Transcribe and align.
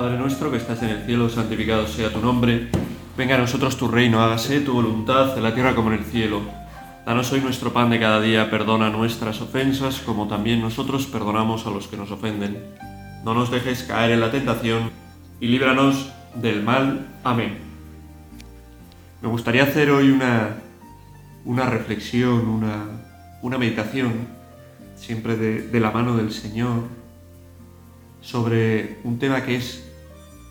Padre 0.00 0.16
nuestro 0.16 0.50
que 0.50 0.56
estás 0.56 0.82
en 0.82 0.88
el 0.88 1.04
cielo, 1.04 1.28
santificado 1.28 1.86
sea 1.86 2.10
tu 2.10 2.22
nombre. 2.22 2.70
Venga 3.18 3.34
a 3.34 3.38
nosotros 3.38 3.76
tu 3.76 3.86
reino, 3.86 4.22
hágase 4.22 4.62
tu 4.62 4.72
voluntad 4.72 5.36
en 5.36 5.42
la 5.42 5.52
tierra 5.52 5.74
como 5.74 5.92
en 5.92 5.98
el 5.98 6.06
cielo. 6.06 6.40
Danos 7.04 7.30
hoy 7.32 7.42
nuestro 7.42 7.74
pan 7.74 7.90
de 7.90 8.00
cada 8.00 8.18
día, 8.18 8.50
perdona 8.50 8.88
nuestras 8.88 9.42
ofensas 9.42 9.98
como 10.00 10.26
también 10.26 10.62
nosotros 10.62 11.04
perdonamos 11.04 11.66
a 11.66 11.70
los 11.70 11.86
que 11.86 11.98
nos 11.98 12.10
ofenden. 12.10 12.64
No 13.26 13.34
nos 13.34 13.50
dejes 13.50 13.82
caer 13.82 14.12
en 14.12 14.20
la 14.20 14.30
tentación 14.30 14.90
y 15.38 15.48
líbranos 15.48 16.10
del 16.34 16.62
mal. 16.62 17.06
Amén. 17.22 17.58
Me 19.20 19.28
gustaría 19.28 19.64
hacer 19.64 19.90
hoy 19.90 20.08
una, 20.08 20.62
una 21.44 21.66
reflexión, 21.66 22.48
una, 22.48 22.86
una 23.42 23.58
meditación, 23.58 24.28
siempre 24.96 25.36
de, 25.36 25.68
de 25.68 25.78
la 25.78 25.90
mano 25.90 26.16
del 26.16 26.32
Señor, 26.32 26.84
sobre 28.22 28.98
un 29.04 29.18
tema 29.18 29.44
que 29.44 29.56
es, 29.56 29.89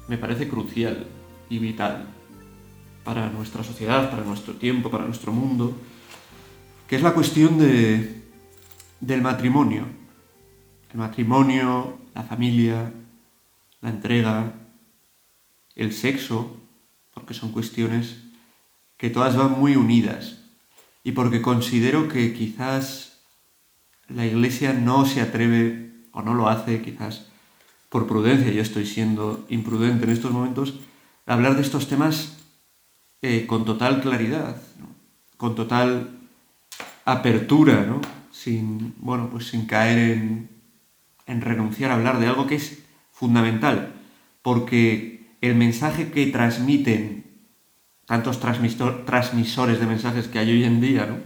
me 0.10 0.18
parece 0.18 0.50
crucial 0.50 1.06
y 1.50 1.60
vital 1.60 2.08
para 3.04 3.30
nuestra 3.30 3.64
sociedad, 3.64 4.10
para 4.10 4.24
nuestro 4.24 4.56
tiempo, 4.56 4.90
para 4.90 5.06
nuestro 5.06 5.32
mundo, 5.32 5.78
que 6.88 6.96
es 6.96 7.04
la 7.04 7.14
cuestión 7.14 7.60
de, 7.60 8.24
del 9.00 9.22
matrimonio. 9.22 9.86
El 10.92 10.98
matrimonio, 10.98 12.00
la 12.16 12.24
familia, 12.24 12.92
la 13.82 13.90
entrega, 13.90 14.54
el 15.76 15.94
sexo, 15.94 16.58
porque 17.14 17.36
son 17.36 17.52
cuestiones 17.52 18.24
que 18.98 19.12
todas 19.12 19.38
van 19.38 19.60
muy 19.60 19.76
unidas 19.76 20.42
y 21.04 21.12
porque 21.12 21.42
considero 21.42 22.08
que 22.08 22.34
quizás 22.34 23.22
la 24.08 24.26
Iglesia 24.26 24.74
no 24.74 25.06
se 25.06 25.22
atreve 25.22 25.94
o 26.12 26.24
no 26.24 26.34
lo 26.34 26.50
hace 26.50 26.82
quizás 26.82 27.29
por 27.90 28.08
prudencia, 28.08 28.52
yo 28.52 28.62
estoy 28.62 28.86
siendo 28.86 29.46
imprudente 29.50 30.06
en 30.06 30.12
estos 30.12 30.32
momentos, 30.32 30.76
hablar 31.26 31.56
de 31.56 31.62
estos 31.62 31.88
temas 31.88 32.38
eh, 33.22 33.46
con 33.48 33.66
total 33.66 34.02
claridad, 34.02 34.62
con 35.38 35.56
total 35.56 36.10
apertura, 37.06 37.86
¿no? 37.86 38.02
sin, 38.32 38.94
bueno, 38.98 39.30
pues 39.30 39.48
sin 39.48 39.66
caer 39.66 39.98
en, 39.98 40.50
en 41.26 41.42
renunciar 41.42 41.92
a 41.92 41.96
hablar 41.96 42.20
de 42.20 42.28
algo 42.28 42.48
que 42.48 42.56
es 42.56 42.84
fundamental, 43.12 43.94
porque 44.42 45.36
el 45.42 45.56
mensaje 45.56 46.12
que 46.12 46.28
transmiten 46.28 47.26
tantos 48.06 48.40
transmisores 48.40 49.80
de 49.80 49.86
mensajes 49.86 50.28
que 50.28 50.40
hay 50.40 50.52
hoy 50.52 50.64
en 50.64 50.82
día, 50.82 51.06
¿no? 51.06 51.18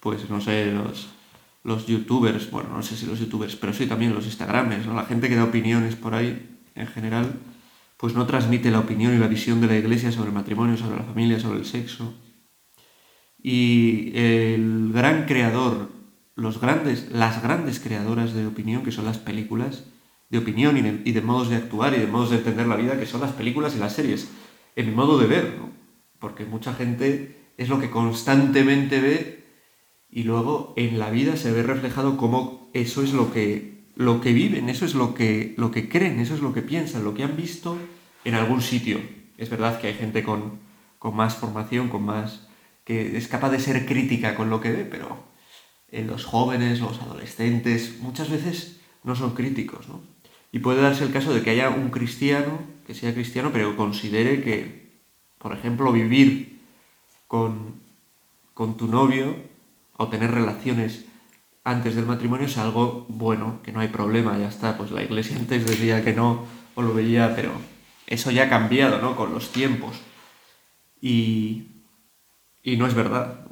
Pues 0.00 0.30
no 0.30 0.40
sé, 0.40 0.72
los, 0.72 1.08
los 1.68 1.86
youtubers, 1.86 2.50
bueno, 2.50 2.70
no 2.70 2.82
sé 2.82 2.96
si 2.96 3.04
los 3.04 3.20
youtubers, 3.20 3.54
pero 3.54 3.74
sí 3.74 3.86
también 3.86 4.14
los 4.14 4.24
instagrames, 4.24 4.86
¿no? 4.86 4.94
La 4.94 5.04
gente 5.04 5.28
que 5.28 5.36
da 5.36 5.44
opiniones 5.44 5.96
por 5.96 6.14
ahí, 6.14 6.58
en 6.74 6.86
general, 6.86 7.34
pues 7.98 8.14
no 8.14 8.26
transmite 8.26 8.70
la 8.70 8.80
opinión 8.80 9.14
y 9.14 9.18
la 9.18 9.28
visión 9.28 9.60
de 9.60 9.66
la 9.66 9.76
iglesia 9.76 10.10
sobre 10.10 10.28
el 10.28 10.34
matrimonio, 10.34 10.78
sobre 10.78 10.96
la 10.96 11.02
familia, 11.02 11.38
sobre 11.38 11.58
el 11.58 11.66
sexo. 11.66 12.14
Y 13.42 14.12
el 14.14 14.92
gran 14.94 15.26
creador, 15.26 15.90
los 16.36 16.58
grandes, 16.58 17.10
las 17.12 17.42
grandes 17.42 17.80
creadoras 17.80 18.32
de 18.32 18.46
opinión, 18.46 18.82
que 18.82 18.92
son 18.92 19.04
las 19.04 19.18
películas, 19.18 19.84
de 20.30 20.38
opinión 20.38 20.76
y 21.04 21.12
de, 21.12 21.22
modos 21.22 21.50
de 21.50 21.56
actuar 21.56 21.94
y 21.94 22.00
de 22.00 22.06
modos 22.06 22.30
de 22.30 22.36
entender 22.38 22.66
la 22.66 22.76
vida, 22.76 22.98
que 22.98 23.06
son 23.06 23.20
las 23.20 23.32
películas 23.32 23.76
y 23.76 23.78
las 23.78 23.92
series, 23.92 24.30
en 24.74 24.86
mi 24.86 24.94
modo 24.94 25.18
de 25.18 25.26
ver. 25.26 25.58
Porque 26.18 26.46
mucha 26.46 26.72
gente 26.72 27.52
es 27.58 27.68
lo 27.68 27.78
que 27.78 27.90
constantemente 27.90 29.00
ve 29.00 29.37
y 30.10 30.22
luego 30.22 30.72
en 30.76 30.98
la 30.98 31.10
vida 31.10 31.36
se 31.36 31.52
ve 31.52 31.62
reflejado 31.62 32.16
cómo 32.16 32.68
eso 32.72 33.02
es 33.02 33.12
lo 33.12 33.32
que, 33.32 33.84
lo 33.94 34.20
que 34.20 34.32
viven, 34.32 34.68
eso 34.68 34.84
es 34.84 34.94
lo 34.94 35.14
que, 35.14 35.54
lo 35.56 35.70
que 35.70 35.88
creen, 35.88 36.20
eso 36.20 36.34
es 36.34 36.40
lo 36.40 36.54
que 36.54 36.62
piensan, 36.62 37.04
lo 37.04 37.14
que 37.14 37.24
han 37.24 37.36
visto 37.36 37.76
en 38.24 38.34
algún 38.34 38.62
sitio. 38.62 39.00
Es 39.36 39.50
verdad 39.50 39.80
que 39.80 39.88
hay 39.88 39.94
gente 39.94 40.22
con, 40.22 40.58
con 40.98 41.14
más 41.14 41.36
formación, 41.36 41.88
con 41.88 42.04
más 42.04 42.48
que 42.84 43.18
es 43.18 43.28
capaz 43.28 43.50
de 43.50 43.60
ser 43.60 43.84
crítica 43.84 44.34
con 44.34 44.48
lo 44.48 44.62
que 44.62 44.72
ve, 44.72 44.84
pero 44.84 45.24
en 45.90 46.06
los 46.06 46.24
jóvenes, 46.24 46.80
los 46.80 47.00
adolescentes, 47.02 47.98
muchas 48.00 48.30
veces 48.30 48.80
no 49.04 49.14
son 49.14 49.34
críticos, 49.34 49.88
¿no? 49.88 50.00
Y 50.52 50.60
puede 50.60 50.80
darse 50.80 51.04
el 51.04 51.12
caso 51.12 51.34
de 51.34 51.42
que 51.42 51.50
haya 51.50 51.68
un 51.68 51.90
cristiano, 51.90 52.60
que 52.86 52.94
sea 52.94 53.12
cristiano, 53.12 53.50
pero 53.52 53.76
considere 53.76 54.42
que, 54.42 54.88
por 55.36 55.52
ejemplo, 55.52 55.92
vivir 55.92 56.60
con, 57.26 57.74
con 58.54 58.78
tu 58.78 58.88
novio 58.88 59.36
o 59.98 60.08
tener 60.08 60.30
relaciones 60.30 61.04
antes 61.64 61.94
del 61.94 62.06
matrimonio 62.06 62.46
es 62.46 62.56
algo 62.56 63.04
bueno, 63.08 63.60
que 63.62 63.72
no 63.72 63.80
hay 63.80 63.88
problema, 63.88 64.38
ya 64.38 64.48
está. 64.48 64.78
Pues 64.78 64.90
la 64.90 65.02
iglesia 65.02 65.36
antes 65.36 65.66
decía 65.66 66.02
que 66.02 66.14
no, 66.14 66.46
o 66.74 66.82
lo 66.82 66.94
veía, 66.94 67.34
pero 67.36 67.50
eso 68.06 68.30
ya 68.30 68.44
ha 68.44 68.48
cambiado, 68.48 69.02
¿no? 69.02 69.16
Con 69.16 69.34
los 69.34 69.52
tiempos. 69.52 70.00
Y, 71.00 71.66
y 72.62 72.76
no 72.76 72.86
es 72.86 72.94
verdad. 72.94 73.44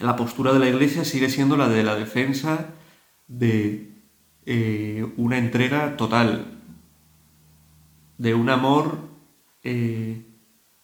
La 0.00 0.16
postura 0.16 0.52
de 0.52 0.60
la 0.60 0.68
iglesia 0.68 1.04
sigue 1.04 1.28
siendo 1.28 1.56
la 1.56 1.68
de 1.68 1.82
la 1.82 1.96
defensa 1.96 2.70
de 3.26 3.92
eh, 4.46 5.06
una 5.16 5.36
entrega 5.36 5.96
total, 5.96 6.60
de 8.18 8.34
un 8.34 8.50
amor, 8.50 8.98
eh, 9.62 10.22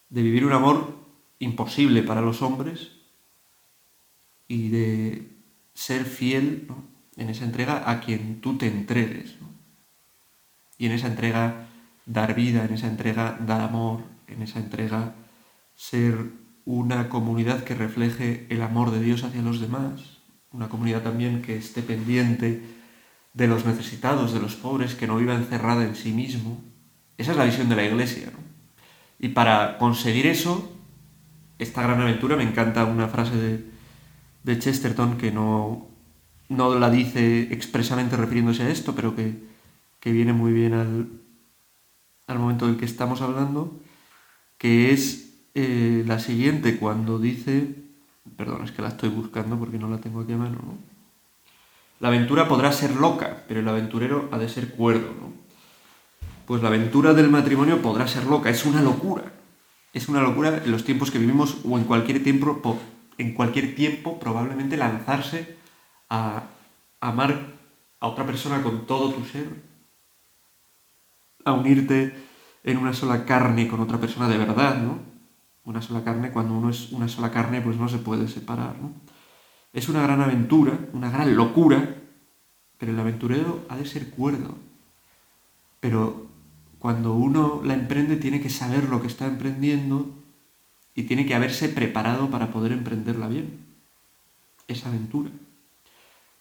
de 0.09 0.23
vivir 0.23 0.45
un 0.45 0.53
amor 0.53 0.97
imposible 1.39 2.03
para 2.03 2.21
los 2.21 2.43
hombres, 2.43 3.00
y 4.51 4.69
de 4.69 5.31
ser 5.75 6.05
fiel 6.05 6.67
en 7.17 7.31
esa 7.31 7.45
entrega 7.45 7.89
a 7.89 8.01
quien 8.01 8.41
tú 8.41 8.59
te 8.59 8.67
entregues. 8.67 9.37
Y 10.77 10.87
en 10.87 10.93
esa 10.93 11.07
entrega 11.07 11.69
dar 12.05 12.35
vida, 12.35 12.65
en 12.65 12.75
esa 12.75 12.89
entrega 12.89 13.39
dar 13.47 13.61
amor, 13.61 14.01
en 14.27 14.43
esa 14.43 14.59
entrega 14.59 15.15
ser 15.77 16.33
una 16.65 17.09
comunidad 17.09 17.63
que 17.63 17.77
refleje 17.77 18.49
el 18.51 18.63
amor 18.63 18.91
de 18.91 19.01
Dios 19.01 19.23
hacia 19.23 19.41
los 19.41 19.61
demás, 19.61 20.19
una 20.51 20.69
comunidad 20.69 21.03
también 21.03 21.43
que 21.43 21.57
esté 21.57 21.81
pendiente 21.81 22.61
de 23.33 23.47
los 23.47 23.65
necesitados, 23.65 24.33
de 24.33 24.41
los 24.41 24.57
pobres, 24.57 24.97
que 24.97 25.07
no 25.07 25.17
viva 25.17 25.37
encerrada 25.37 25.85
en 25.85 25.95
sí 25.95 26.11
mismo. 26.11 26.61
Esa 27.19 27.31
es 27.31 27.37
la 27.37 27.45
visión 27.45 27.69
de 27.69 27.77
la 27.77 27.85
Iglesia. 27.85 28.33
Y 29.21 29.29
para 29.29 29.79
conseguir 29.79 30.27
eso, 30.27 30.77
esta 31.61 31.83
gran 31.83 32.01
aventura, 32.01 32.35
me 32.35 32.43
encanta 32.43 32.85
una 32.85 33.07
frase 33.07 33.37
de, 33.37 33.80
de 34.43 34.59
Chesterton 34.59 35.19
que 35.19 35.31
no, 35.31 35.89
no 36.49 36.79
la 36.79 36.91
dice 36.91 37.53
expresamente 37.53 38.17
refiriéndose 38.17 38.63
a 38.63 38.71
esto, 38.71 38.95
pero 38.95 39.15
que, 39.15 39.49
viene 40.05 40.33
muy 40.33 40.53
bien 40.53 40.75
al, 40.75 41.09
al, 42.27 42.39
momento 42.39 42.67
del 42.67 42.77
que 42.77 42.85
estamos 42.85 43.21
hablando, 43.21 43.79
que 44.59 44.93
es 44.93 45.35
eh, 45.55 46.05
la 46.07 46.19
siguiente, 46.19 46.79
cuando 46.79 47.19
dice, 47.19 47.75
perdón, 48.37 48.65
es 48.65 48.73
que 48.73 48.83
la 48.83 48.89
estoy 48.89 49.09
buscando 49.09 49.59
porque 49.59 49.79
no 49.79 49.89
la 49.89 49.99
tengo 49.99 50.21
aquí 50.21 50.33
a 50.33 50.39
mano, 50.39 50.59
¿no? 50.63 50.91
La 52.01 52.09
aventura 52.09 52.49
podrá 52.49 52.73
ser 52.73 52.97
loca, 52.97 53.45
pero 53.47 53.61
el 53.61 53.69
aventurero 53.69 54.31
ha 54.33 54.39
de 54.39 54.49
ser 54.49 54.71
cuerdo, 54.71 55.13
¿no? 55.21 55.33
Pues 56.47 56.63
la 56.63 56.69
aventura 56.69 57.13
del 57.13 57.29
matrimonio 57.29 57.83
podrá 57.83 58.09
ser 58.09 58.25
loca, 58.25 58.49
es 58.49 58.65
una 58.65 58.81
locura. 58.81 59.33
Es 59.93 60.09
una 60.09 60.23
locura 60.23 60.63
en 60.65 60.71
los 60.71 60.85
tiempos 60.85 61.11
que 61.11 61.19
vivimos 61.19 61.59
o 61.65 61.77
en 61.77 61.85
cualquier 61.85 62.23
tiempo 62.25 62.61
en 63.21 63.35
cualquier 63.35 63.75
tiempo 63.75 64.19
probablemente 64.19 64.79
lanzarse 64.79 65.57
a 66.09 66.45
amar 67.01 67.53
a 68.01 68.07
otra 68.07 68.25
persona 68.25 68.63
con 68.63 68.87
todo 68.87 69.13
tu 69.13 69.25
ser, 69.27 69.47
a 71.45 71.53
unirte 71.53 72.15
en 72.65 72.79
una 72.79 72.95
sola 72.95 73.27
carne 73.27 73.69
con 73.69 73.81
otra 73.81 73.99
persona 73.99 74.27
de 74.27 74.39
verdad, 74.39 74.79
¿no? 74.83 74.99
Una 75.65 75.83
sola 75.83 76.03
carne, 76.03 76.33
cuando 76.33 76.55
uno 76.55 76.71
es 76.71 76.93
una 76.93 77.09
sola 77.09 77.31
carne, 77.31 77.61
pues 77.61 77.77
no 77.77 77.89
se 77.89 77.99
puede 77.99 78.27
separar, 78.27 78.79
¿no? 78.81 78.93
Es 79.75 79.91
una 79.91 80.03
gran 80.03 80.23
aventura, 80.23 80.79
una 80.95 81.11
gran 81.11 81.37
locura, 81.37 81.97
pero 82.79 82.93
el 82.93 82.99
aventurero 82.99 83.67
ha 83.69 83.77
de 83.77 83.85
ser 83.85 84.09
cuerdo. 84.11 84.57
Pero 85.79 86.27
cuando 86.79 87.13
uno 87.13 87.61
la 87.63 87.75
emprende 87.75 88.17
tiene 88.17 88.41
que 88.41 88.49
saber 88.49 88.89
lo 88.89 89.03
que 89.03 89.09
está 89.09 89.27
emprendiendo 89.27 90.20
y 90.95 91.05
tiene 91.05 91.27
que 91.27 91.35
haberse 91.35 91.69
preparado 91.69 92.31
para 92.31 92.51
poder 92.51 92.73
emprenderla 92.73 93.29
bien, 93.29 93.59
esa 94.69 94.89
aventura. 94.89 95.31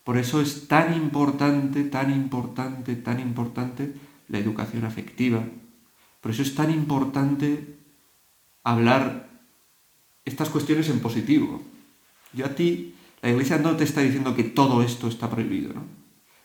Por 0.03 0.17
eso 0.17 0.41
es 0.41 0.67
tan 0.67 0.93
importante, 0.95 1.83
tan 1.83 2.11
importante, 2.11 2.95
tan 2.95 3.19
importante 3.19 3.93
la 4.27 4.39
educación 4.39 4.85
afectiva. 4.85 5.43
Por 6.21 6.31
eso 6.31 6.41
es 6.41 6.55
tan 6.55 6.71
importante 6.71 7.77
hablar 8.63 9.29
estas 10.25 10.49
cuestiones 10.49 10.89
en 10.89 10.99
positivo. 10.99 11.61
Yo 12.33 12.45
a 12.45 12.55
ti, 12.55 12.95
la 13.21 13.29
iglesia 13.29 13.57
no 13.57 13.75
te 13.75 13.83
está 13.83 14.01
diciendo 14.01 14.35
que 14.35 14.43
todo 14.43 14.81
esto 14.83 15.07
está 15.07 15.29
prohibido, 15.29 15.73
¿no? 15.73 15.83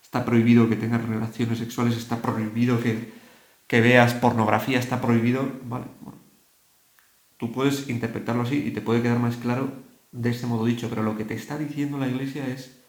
Está 0.02 0.24
prohibido 0.24 0.68
que 0.68 0.76
tengas 0.76 1.04
relaciones 1.06 1.58
sexuales, 1.58 1.96
está 1.96 2.22
prohibido 2.22 2.80
que, 2.80 3.12
que 3.66 3.80
veas 3.80 4.14
pornografía, 4.14 4.78
está 4.78 5.00
prohibido, 5.00 5.50
vale, 5.64 5.86
Tú 7.44 7.52
puedes 7.52 7.91
interpretarlo 7.91 8.44
así 8.44 8.64
y 8.67 8.70
te 8.70 8.81
puede 8.81 9.02
quedar 9.02 9.19
más 9.19 9.37
claro 9.37 9.70
de 10.12 10.31
ese 10.31 10.46
modo 10.46 10.64
dicho, 10.64 10.88
pero 10.88 11.02
lo 11.02 11.14
que 11.14 11.26
te 11.26 11.35
está 11.35 11.58
diciendo 11.58 11.99
la 11.99 12.08
iglesia 12.08 12.46
es 12.46 12.81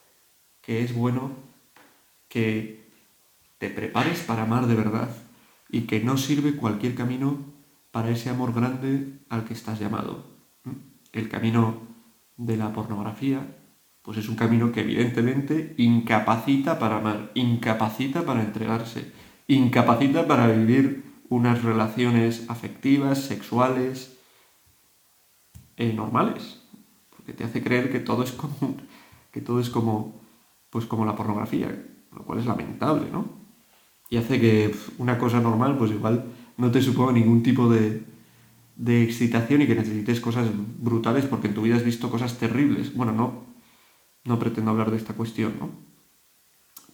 que 0.62 0.82
es 0.82 0.96
bueno 0.96 1.32
que 2.30 2.88
te 3.58 3.70
prepares 3.70 4.22
para 4.22 4.44
amar 4.44 4.68
de 4.68 4.76
verdad, 4.76 5.10
y 5.70 5.82
que 5.82 6.00
no 6.00 6.16
sirve 6.16 6.56
cualquier 6.56 6.96
camino 6.96 7.38
para 7.92 8.12
ese 8.12 8.30
amor 8.30 8.54
grande 8.54 9.20
al 9.28 9.44
que 9.44 9.54
estás 9.54 9.78
llamado. 9.78 10.24
El 11.12 11.28
camino 11.28 11.82
de 12.38 12.56
la 12.56 12.72
pornografía, 12.72 13.58
pues 14.04 14.20
es 14.20 14.30
un 14.30 14.38
camino 14.38 14.72
que 14.72 14.84
evidentemente 14.84 15.76
incapacita 15.76 16.80
para 16.80 17.00
amar, 17.00 17.30
incapacita 17.34 18.24
para 18.24 18.42
entregarse, 18.42 19.12
incapacita 19.50 20.26
para 20.26 20.48
vivir 20.48 21.04
unas 21.28 21.62
relaciones 21.62 22.46
afectivas, 22.48 23.20
sexuales, 23.20 24.15
eh, 25.78 25.94
normales, 25.94 26.62
porque 27.16 27.34
te 27.34 27.44
hace 27.44 27.64
creer 27.64 27.92
que 27.92 28.00
todo 28.00 28.24
es 28.24 28.32
como, 28.32 28.78
que 29.32 29.42
todo 29.42 29.60
es 29.60 29.70
como, 29.70 30.22
pues 30.70 30.86
como 30.86 31.06
la 31.06 31.16
pornografía, 31.16 31.86
lo 32.14 32.24
cual 32.24 32.40
es 32.40 32.46
lamentable, 32.46 33.10
¿no? 33.12 33.26
Y 34.10 34.18
hace 34.18 34.40
que 34.40 34.76
una 34.98 35.18
cosa 35.18 35.40
normal, 35.40 35.78
pues 35.78 35.92
igual 35.92 36.26
no 36.58 36.72
te 36.72 36.82
suponga 36.82 37.12
ningún 37.12 37.44
tipo 37.44 37.70
de, 37.70 38.04
de 38.76 39.04
excitación 39.04 39.62
y 39.62 39.68
que 39.68 39.76
necesites 39.76 40.20
cosas 40.20 40.48
brutales 40.80 41.26
porque 41.26 41.48
en 41.48 41.54
tu 41.54 41.64
vida 41.64 41.76
has 41.76 41.84
visto 41.84 42.10
cosas 42.10 42.38
terribles. 42.38 42.96
Bueno, 42.96 43.14
no, 43.14 43.46
no 44.26 44.40
pretendo 44.40 44.72
hablar 44.72 44.92
de 44.92 44.98
esta 44.98 45.14
cuestión, 45.14 45.54
¿no? 45.60 45.70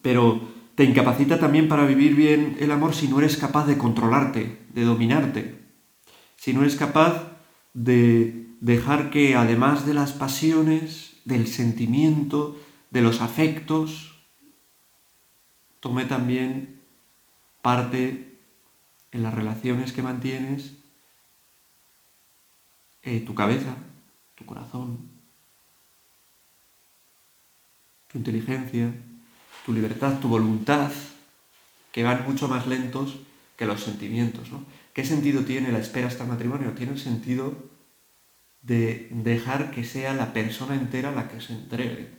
Pero 0.02 0.42
te 0.76 0.84
incapacita 0.84 1.40
también 1.40 1.68
para 1.68 1.86
vivir 1.86 2.16
bien 2.16 2.58
el 2.60 2.72
amor 2.72 2.94
si 2.94 3.08
no 3.08 3.20
eres 3.20 3.38
capaz 3.38 3.66
de 3.68 3.78
controlarte, 3.78 4.60
de 4.74 4.84
dominarte, 4.84 5.60
si 6.38 6.54
no 6.54 6.62
eres 6.62 6.76
capaz 6.76 7.32
de 7.74 8.48
dejar 8.60 9.10
que 9.10 9.36
además 9.36 9.86
de 9.86 9.94
las 9.94 10.12
pasiones, 10.12 11.14
del 11.26 11.48
sentimiento, 11.48 12.60
de 12.90 13.02
los 13.02 13.22
afectos, 13.22 14.20
tome 15.80 16.06
también 16.06 16.82
parte 17.62 18.38
en 19.12 19.24
las 19.24 19.34
relaciones 19.34 19.92
que 19.92 20.04
mantienes 20.04 20.74
eh, 23.04 23.20
tu 23.22 23.34
cabeza, 23.34 23.76
tu 24.36 24.46
corazón, 24.46 25.10
tu 28.08 28.18
inteligencia, 28.18 28.94
tu 29.66 29.74
libertad, 29.74 30.20
tu 30.20 30.28
voluntad, 30.28 30.92
que 31.92 32.04
van 32.04 32.24
mucho 32.26 32.48
más 32.48 32.68
lentos 32.68 33.18
que 33.58 33.66
los 33.66 33.82
sentimientos. 33.82 34.52
¿no? 34.52 34.64
¿Qué 34.94 35.06
sentido 35.06 35.44
tiene 35.44 35.72
la 35.72 35.80
espera 35.80 36.08
hasta 36.08 36.24
el 36.24 36.30
matrimonio? 36.30 36.74
Tiene 36.74 36.94
el 36.94 37.00
sentido 37.00 37.56
de 38.62 39.08
dejar 39.12 39.72
que 39.72 39.84
sea 39.84 40.14
la 40.14 40.34
persona 40.34 40.76
entera 40.76 41.12
la 41.12 41.28
que 41.30 41.42
se 41.42 41.54
entregue. 41.54 42.10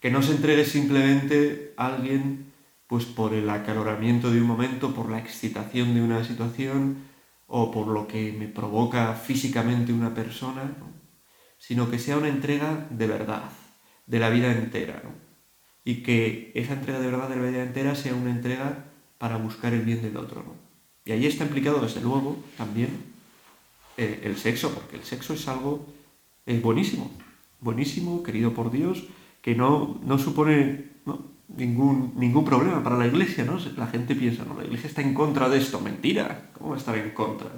Que 0.00 0.10
no 0.10 0.22
se 0.22 0.32
entregue 0.32 0.64
simplemente 0.64 1.74
a 1.76 1.94
alguien 1.94 2.52
pues 2.86 3.04
por 3.04 3.34
el 3.34 3.48
acaloramiento 3.50 4.30
de 4.30 4.40
un 4.40 4.46
momento, 4.46 4.94
por 4.94 5.10
la 5.10 5.18
excitación 5.18 5.94
de 5.94 6.02
una 6.02 6.24
situación 6.24 7.08
o 7.46 7.70
por 7.70 7.88
lo 7.88 8.06
que 8.06 8.32
me 8.32 8.48
provoca 8.48 9.14
físicamente 9.14 9.92
una 9.92 10.14
persona, 10.14 10.72
sino 11.58 11.90
que 11.90 11.98
sea 11.98 12.16
una 12.16 12.28
entrega 12.28 12.86
de 12.90 13.06
verdad, 13.06 13.50
de 14.06 14.18
la 14.18 14.30
vida 14.30 14.50
entera. 14.52 15.02
Y 15.84 16.02
que 16.02 16.52
esa 16.54 16.74
entrega 16.74 17.00
de 17.00 17.10
verdad 17.10 17.28
de 17.28 17.36
la 17.36 17.50
vida 17.50 17.62
entera 17.62 17.94
sea 17.94 18.14
una 18.14 18.30
entrega 18.30 18.86
para 19.18 19.36
buscar 19.36 19.74
el 19.74 19.82
bien 19.82 20.00
del 20.00 20.16
otro. 20.16 20.67
Y 21.08 21.12
ahí 21.12 21.24
está 21.24 21.44
implicado, 21.44 21.80
desde 21.80 22.02
luego, 22.02 22.36
también 22.58 22.90
eh, 23.96 24.20
el 24.24 24.36
sexo, 24.36 24.74
porque 24.74 24.96
el 24.96 25.04
sexo 25.04 25.32
es 25.32 25.48
algo 25.48 25.86
buenísimo, 26.62 27.10
buenísimo, 27.60 28.22
querido 28.22 28.52
por 28.52 28.70
Dios, 28.70 29.04
que 29.40 29.54
no, 29.54 29.98
no 30.04 30.18
supone 30.18 30.84
ningún, 31.48 32.12
ningún 32.14 32.44
problema 32.44 32.84
para 32.84 32.98
la 32.98 33.06
iglesia. 33.06 33.46
¿no? 33.46 33.58
La 33.78 33.86
gente 33.86 34.14
piensa, 34.14 34.44
no, 34.44 34.54
la 34.54 34.64
iglesia 34.64 34.88
está 34.88 35.00
en 35.00 35.14
contra 35.14 35.48
de 35.48 35.56
esto. 35.56 35.80
Mentira, 35.80 36.50
¿cómo 36.52 36.70
va 36.70 36.76
a 36.76 36.78
estar 36.78 36.94
en 36.94 37.10
contra? 37.12 37.48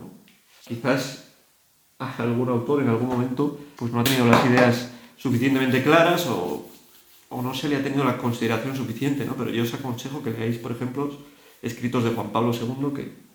Quizás 0.64 1.32
algún 1.98 2.50
autor 2.50 2.82
en 2.82 2.88
algún 2.88 3.08
momento 3.08 3.58
pues 3.74 3.90
no 3.90 3.98
ha 3.98 4.04
tenido 4.04 4.26
las 4.26 4.46
ideas 4.46 4.92
suficientemente 5.16 5.82
claras 5.82 6.24
o, 6.28 6.68
no 7.30 7.52
se 7.52 7.68
le 7.68 7.74
ha 7.74 7.82
tenido 7.82 8.04
la 8.04 8.16
consideración 8.16 8.76
suficiente, 8.76 9.24
¿no? 9.24 9.34
Pero 9.34 9.50
yo 9.50 9.64
os 9.64 9.74
aconsejo 9.74 10.22
que 10.22 10.30
leáis, 10.30 10.58
por 10.58 10.70
ejemplo, 10.70 11.10
escritos 11.62 12.04
de 12.04 12.10
Juan 12.10 12.30
Pablo 12.30 12.52
II, 12.52 12.92
que 12.94 13.29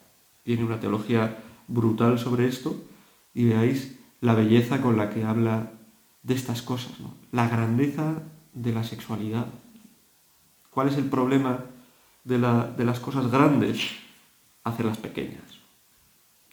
tiene 0.45 0.63
una 0.63 0.79
teología 0.79 1.39
brutal 1.67 2.19
sobre 2.19 2.47
esto, 2.47 2.85
y 3.33 3.45
veáis 3.45 3.97
la 4.21 4.35
belleza 4.35 4.81
con 4.81 4.95
la 4.95 5.09
que 5.09 5.25
habla 5.25 5.71
de 6.23 6.35
estas 6.35 6.61
cosas, 6.61 6.93
la 7.31 7.49
grandeza 7.49 8.21
de 8.53 8.71
la 8.71 8.83
sexualidad. 8.83 9.47
¿Cuál 10.69 10.87
es 10.87 10.97
el 10.97 11.05
problema 11.05 11.65
de, 12.23 12.37
de 12.37 12.85
las 12.85 12.99
cosas 12.99 13.29
grandes? 13.29 13.91
Hacerlas 14.63 14.97
pequeñas. 14.97 15.59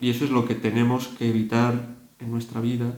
Y 0.01 0.11
eso 0.11 0.25
es 0.25 0.31
lo 0.31 0.47
que 0.47 0.55
tenemos 0.55 1.09
que 1.09 1.29
evitar 1.29 1.75
en 2.19 2.31
nuestra 2.31 2.61
vida 2.61 2.95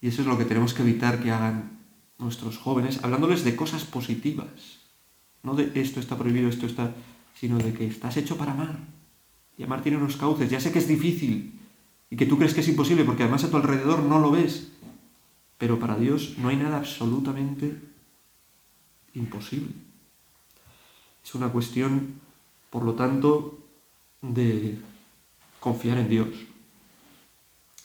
y 0.00 0.08
eso 0.08 0.22
es 0.22 0.28
lo 0.28 0.38
que 0.38 0.44
tenemos 0.44 0.74
que 0.74 0.82
evitar 0.82 1.22
que 1.22 1.30
hagan 1.30 1.78
nuestros 2.18 2.58
jóvenes, 2.58 3.02
hablándoles 3.02 3.44
de 3.44 3.56
cosas 3.56 3.84
positivas. 3.84 4.80
No 5.42 5.54
de 5.54 5.70
esto 5.74 6.00
está 6.00 6.16
prohibido, 6.16 6.48
esto 6.48 6.66
está, 6.66 6.92
sino 7.34 7.58
de 7.58 7.72
que 7.72 7.86
estás 7.86 8.16
hecho 8.16 8.36
para 8.36 8.52
amar. 8.52 8.78
Y 9.58 9.64
amar 9.64 9.82
tiene 9.82 9.98
unos 9.98 10.16
cauces. 10.16 10.48
Ya 10.48 10.60
sé 10.60 10.72
que 10.72 10.78
es 10.78 10.88
difícil 10.88 11.52
y 12.08 12.16
que 12.16 12.26
tú 12.26 12.38
crees 12.38 12.54
que 12.54 12.60
es 12.60 12.68
imposible 12.68 13.04
porque 13.04 13.24
además 13.24 13.44
a 13.44 13.50
tu 13.50 13.56
alrededor 13.56 14.02
no 14.02 14.20
lo 14.20 14.30
ves. 14.30 14.70
Pero 15.58 15.78
para 15.78 15.96
Dios 15.96 16.38
no 16.38 16.48
hay 16.48 16.56
nada 16.56 16.78
absolutamente 16.78 17.76
imposible. 19.14 19.72
Es 21.24 21.34
una 21.34 21.50
cuestión, 21.50 22.20
por 22.70 22.84
lo 22.84 22.94
tanto, 22.94 23.58
de 24.22 24.78
confiar 25.60 25.98
en 25.98 26.08
Dios. 26.08 26.28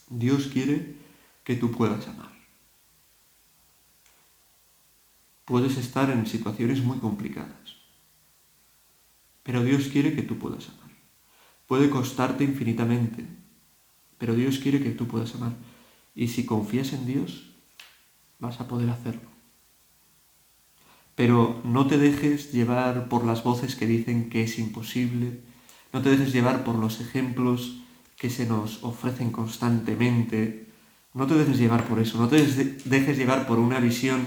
Dios 0.10 0.48
quiere 0.48 0.96
que 1.44 1.56
tú 1.56 1.72
puedas 1.72 2.08
amar. 2.08 2.32
Puedes 5.46 5.78
estar 5.78 6.10
en 6.10 6.26
situaciones 6.26 6.82
muy 6.82 7.00
complicadas, 7.00 7.76
pero 9.44 9.64
Dios 9.64 9.90
quiere 9.90 10.16
que 10.16 10.22
tú 10.22 10.38
puedas 10.38 10.70
amar. 10.70 10.83
Puede 11.68 11.90
costarte 11.90 12.44
infinitamente, 12.44 13.26
pero 14.18 14.36
Dios 14.36 14.60
quiere 14.60 14.82
que 14.82 14.92
tú 14.92 15.08
puedas 15.08 15.34
amar. 15.36 15.54
Y 16.16 16.28
si 16.28 16.46
confías 16.46 16.94
en 16.94 17.06
Dios, 17.06 17.52
vas 18.40 18.60
a 18.60 18.68
poder 18.68 18.90
hacerlo. 18.90 19.30
Pero 21.16 21.62
no 21.64 21.88
te 21.88 21.98
dejes 21.98 22.52
llevar 22.52 23.08
por 23.08 23.26
las 23.26 23.44
voces 23.44 23.76
que 23.76 23.86
dicen 23.86 24.30
que 24.30 24.44
es 24.44 24.60
imposible, 24.60 25.42
no 25.92 26.02
te 26.02 26.10
dejes 26.10 26.34
llevar 26.34 26.64
por 26.64 26.76
los 26.76 27.02
ejemplos 27.02 27.80
que 28.18 28.30
se 28.30 28.46
nos 28.46 28.84
ofrecen 28.84 29.32
constantemente 29.32 30.74
no 31.14 31.28
te 31.28 31.36
dejes 31.36 31.60
llevar 31.60 31.84
por 31.86 32.00
eso, 32.00 32.18
no 32.18 32.28
te 32.28 32.44
dejes 32.86 33.18
llevar 33.18 33.46
por 33.46 33.60
una 33.60 33.80
visión 33.80 34.26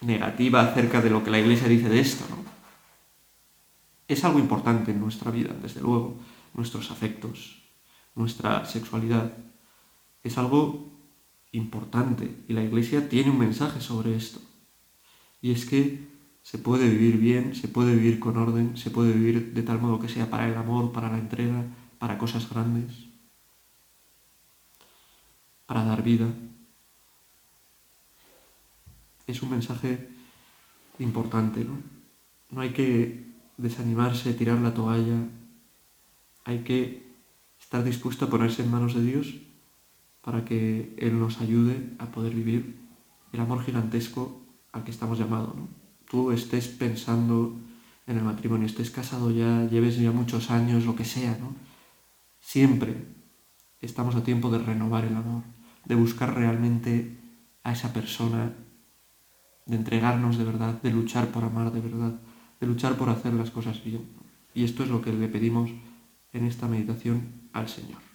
negativa 0.00 0.62
acerca 0.62 1.02
de 1.02 1.10
lo 1.10 1.22
que 1.22 1.30
la 1.30 1.38
iglesia 1.38 1.68
dice 1.68 1.88
de 1.88 2.00
esto, 2.00 2.24
¿no? 2.30 2.39
Es 4.10 4.24
algo 4.24 4.40
importante 4.40 4.90
en 4.90 4.98
nuestra 4.98 5.30
vida, 5.30 5.54
desde 5.62 5.80
luego, 5.80 6.18
nuestros 6.54 6.90
afectos, 6.90 7.62
nuestra 8.16 8.64
sexualidad. 8.64 9.32
Es 10.24 10.36
algo 10.36 10.90
importante 11.52 12.42
y 12.48 12.52
la 12.52 12.64
iglesia 12.64 13.08
tiene 13.08 13.30
un 13.30 13.38
mensaje 13.38 13.80
sobre 13.80 14.16
esto. 14.16 14.40
Y 15.40 15.52
es 15.52 15.64
que 15.64 16.08
se 16.42 16.58
puede 16.58 16.88
vivir 16.88 17.18
bien, 17.18 17.54
se 17.54 17.68
puede 17.68 17.94
vivir 17.94 18.18
con 18.18 18.36
orden, 18.36 18.76
se 18.76 18.90
puede 18.90 19.12
vivir 19.12 19.54
de 19.54 19.62
tal 19.62 19.80
modo 19.80 20.00
que 20.00 20.08
sea 20.08 20.28
para 20.28 20.48
el 20.48 20.56
amor, 20.56 20.90
para 20.90 21.08
la 21.08 21.18
entrega, 21.18 21.64
para 22.00 22.18
cosas 22.18 22.50
grandes 22.50 23.10
para 25.70 25.84
dar 25.84 26.02
vida. 26.02 26.26
Es 29.24 29.40
un 29.40 29.50
mensaje 29.50 30.08
importante, 30.98 31.64
¿no? 31.64 31.78
No 32.50 32.60
hay 32.60 32.70
que 32.70 33.29
desanimarse, 33.60 34.34
tirar 34.34 34.58
la 34.58 34.74
toalla, 34.74 35.28
hay 36.44 36.60
que 36.60 37.10
estar 37.60 37.84
dispuesto 37.84 38.24
a 38.24 38.30
ponerse 38.30 38.62
en 38.62 38.70
manos 38.70 38.94
de 38.94 39.02
Dios 39.02 39.34
para 40.22 40.44
que 40.44 40.94
Él 40.98 41.18
nos 41.18 41.40
ayude 41.40 41.94
a 41.98 42.06
poder 42.06 42.34
vivir 42.34 42.76
el 43.32 43.40
amor 43.40 43.62
gigantesco 43.62 44.42
al 44.72 44.84
que 44.84 44.90
estamos 44.90 45.18
llamados. 45.18 45.54
Tú 46.08 46.32
estés 46.32 46.68
pensando 46.68 47.56
en 48.06 48.18
el 48.18 48.24
matrimonio, 48.24 48.66
estés 48.66 48.90
casado 48.90 49.30
ya, 49.30 49.68
lleves 49.68 49.96
ya 49.96 50.10
muchos 50.10 50.50
años, 50.50 50.84
lo 50.84 50.96
que 50.96 51.04
sea. 51.04 51.38
Siempre 52.40 52.96
estamos 53.80 54.16
a 54.16 54.24
tiempo 54.24 54.50
de 54.50 54.58
renovar 54.58 55.04
el 55.04 55.16
amor 55.16 55.42
de 55.84 55.94
buscar 55.94 56.34
realmente 56.34 57.16
a 57.62 57.72
esa 57.72 57.92
persona, 57.92 58.52
de 59.66 59.76
entregarnos 59.76 60.38
de 60.38 60.44
verdad, 60.44 60.80
de 60.82 60.90
luchar 60.90 61.28
por 61.28 61.44
amar 61.44 61.72
de 61.72 61.80
verdad, 61.80 62.14
de 62.60 62.66
luchar 62.66 62.96
por 62.96 63.08
hacer 63.08 63.32
las 63.32 63.50
cosas 63.50 63.82
bien. 63.82 64.02
Y 64.54 64.64
esto 64.64 64.82
es 64.82 64.90
lo 64.90 65.00
que 65.00 65.12
le 65.12 65.28
pedimos 65.28 65.70
en 66.32 66.46
esta 66.46 66.68
meditación 66.68 67.48
al 67.52 67.68
Señor. 67.68 68.09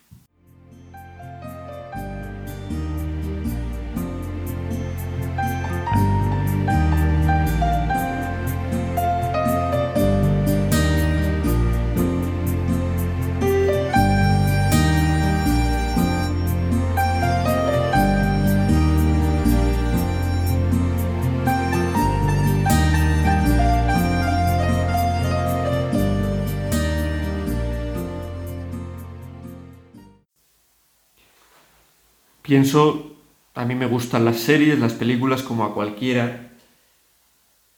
Pienso, 32.56 33.18
a 33.54 33.66
mí 33.66 33.76
me 33.76 33.86
gustan 33.86 34.24
las 34.24 34.38
series, 34.38 34.80
las 34.80 34.94
películas 34.94 35.44
como 35.44 35.66
a 35.66 35.74
cualquiera, 35.74 36.54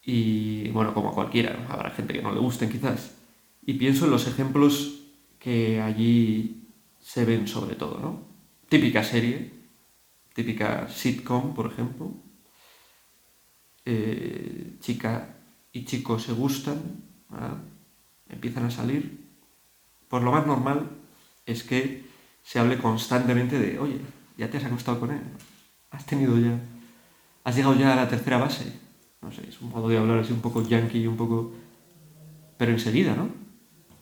y 0.04 0.70
bueno, 0.70 0.94
como 0.94 1.10
a 1.10 1.14
cualquiera, 1.16 1.66
habrá 1.68 1.90
gente 1.90 2.14
que 2.14 2.22
no 2.22 2.32
le 2.32 2.40
gusten 2.40 2.70
quizás, 2.70 3.16
y 3.66 3.74
pienso 3.74 4.06
en 4.06 4.12
los 4.12 4.28
ejemplos 4.28 5.00
que 5.40 5.82
allí 5.82 6.68
se 7.02 7.26
ven 7.26 7.48
sobre 7.48 7.76
todo, 7.76 7.98
¿no? 8.00 8.28
Típica 8.70 9.04
serie, 9.04 9.52
típica 10.36 10.88
sitcom, 10.90 11.56
por 11.56 11.72
ejemplo, 11.72 12.14
eh, 13.84 14.76
chica 14.80 15.38
y 15.72 15.86
chico 15.86 16.20
se 16.20 16.34
gustan, 16.34 17.04
empiezan 18.30 18.66
a 18.66 18.70
salir, 18.70 19.26
pues 20.08 20.22
lo 20.22 20.32
más 20.32 20.46
normal 20.46 20.88
es 21.48 21.64
que 21.64 22.06
se 22.44 22.60
hable 22.60 22.78
constantemente 22.78 23.58
de, 23.58 23.80
oye, 23.80 24.00
ya 24.38 24.50
te 24.50 24.58
has 24.58 24.66
acostado 24.66 25.00
con 25.00 25.12
él, 25.12 25.22
has 25.92 26.06
tenido 26.06 26.38
ya, 26.40 26.60
has 27.44 27.56
llegado 27.56 27.76
ya 27.76 27.94
a 27.94 27.96
la 27.96 28.10
tercera 28.10 28.38
base, 28.38 28.72
no 29.22 29.32
sé, 29.32 29.48
es 29.48 29.62
un 29.62 29.70
modo 29.70 29.90
de 29.90 29.98
hablar 29.98 30.20
así 30.20 30.32
un 30.32 30.42
poco 30.42 30.62
yankee 30.62 31.00
y 31.00 31.08
un 31.08 31.18
poco, 31.18 31.54
pero 32.58 32.72
enseguida, 32.72 33.16
¿no? 33.16 33.30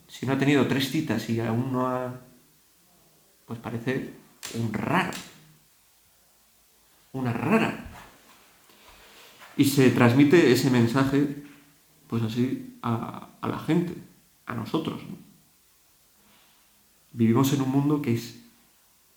Si 0.08 0.26
no 0.26 0.32
ha 0.32 0.38
tenido 0.38 0.66
tres 0.66 0.90
citas 0.90 1.28
y 1.30 1.40
aún 1.40 1.72
no 1.72 1.88
ha, 1.88 2.20
pues 3.46 3.58
parece 3.58 4.14
un 4.54 4.72
raro, 4.72 5.12
una 7.12 7.32
rara. 7.32 7.90
Y 9.56 9.64
se 9.64 9.90
transmite 9.90 10.52
ese 10.52 10.70
mensaje, 10.70 11.44
pues 12.08 12.22
así, 12.22 12.78
a, 12.82 13.28
la 13.42 13.58
gente, 13.58 13.94
a 14.44 14.54
nosotros. 14.54 15.02
¿no? 15.08 15.16
Vivimos 17.12 17.52
en 17.54 17.62
un 17.62 17.70
mundo 17.70 18.02
que 18.02 18.14
es 18.14 18.38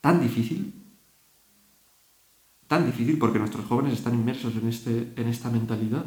tan 0.01 0.21
difícil, 0.21 0.73
tan 2.69 2.85
difícil 2.85 3.17
porque 3.17 3.39
nuestros 3.39 3.65
jóvenes 3.65 3.93
están 3.93 4.13
inmersos 4.13 4.55
en, 4.55 4.69
este, 4.69 5.11
en 5.17 5.27
esta 5.27 5.49
mentalidad. 5.49 6.05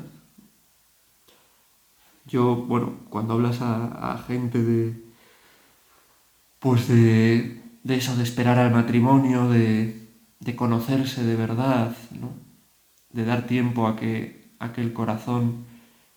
Yo, 2.24 2.54
bueno, 2.54 3.00
cuando 3.10 3.34
hablas 3.34 3.58
a, 3.60 4.24
gente 4.28 4.62
de, 4.62 5.04
pues 6.60 6.86
de, 6.86 7.60
de, 7.82 7.94
eso, 7.96 8.16
de 8.16 8.22
esperar 8.22 8.58
al 8.60 8.70
matrimonio, 8.70 9.50
de, 9.50 10.08
de 10.38 10.56
conocerse 10.56 11.24
de 11.24 11.34
verdad, 11.34 11.96
¿no? 12.12 12.30
de 13.10 13.24
dar 13.24 13.46
tiempo 13.48 13.88
a 13.88 13.96
que, 13.96 14.54
a 14.60 14.72
que 14.72 14.82
el 14.82 14.92
corazón 14.92 15.66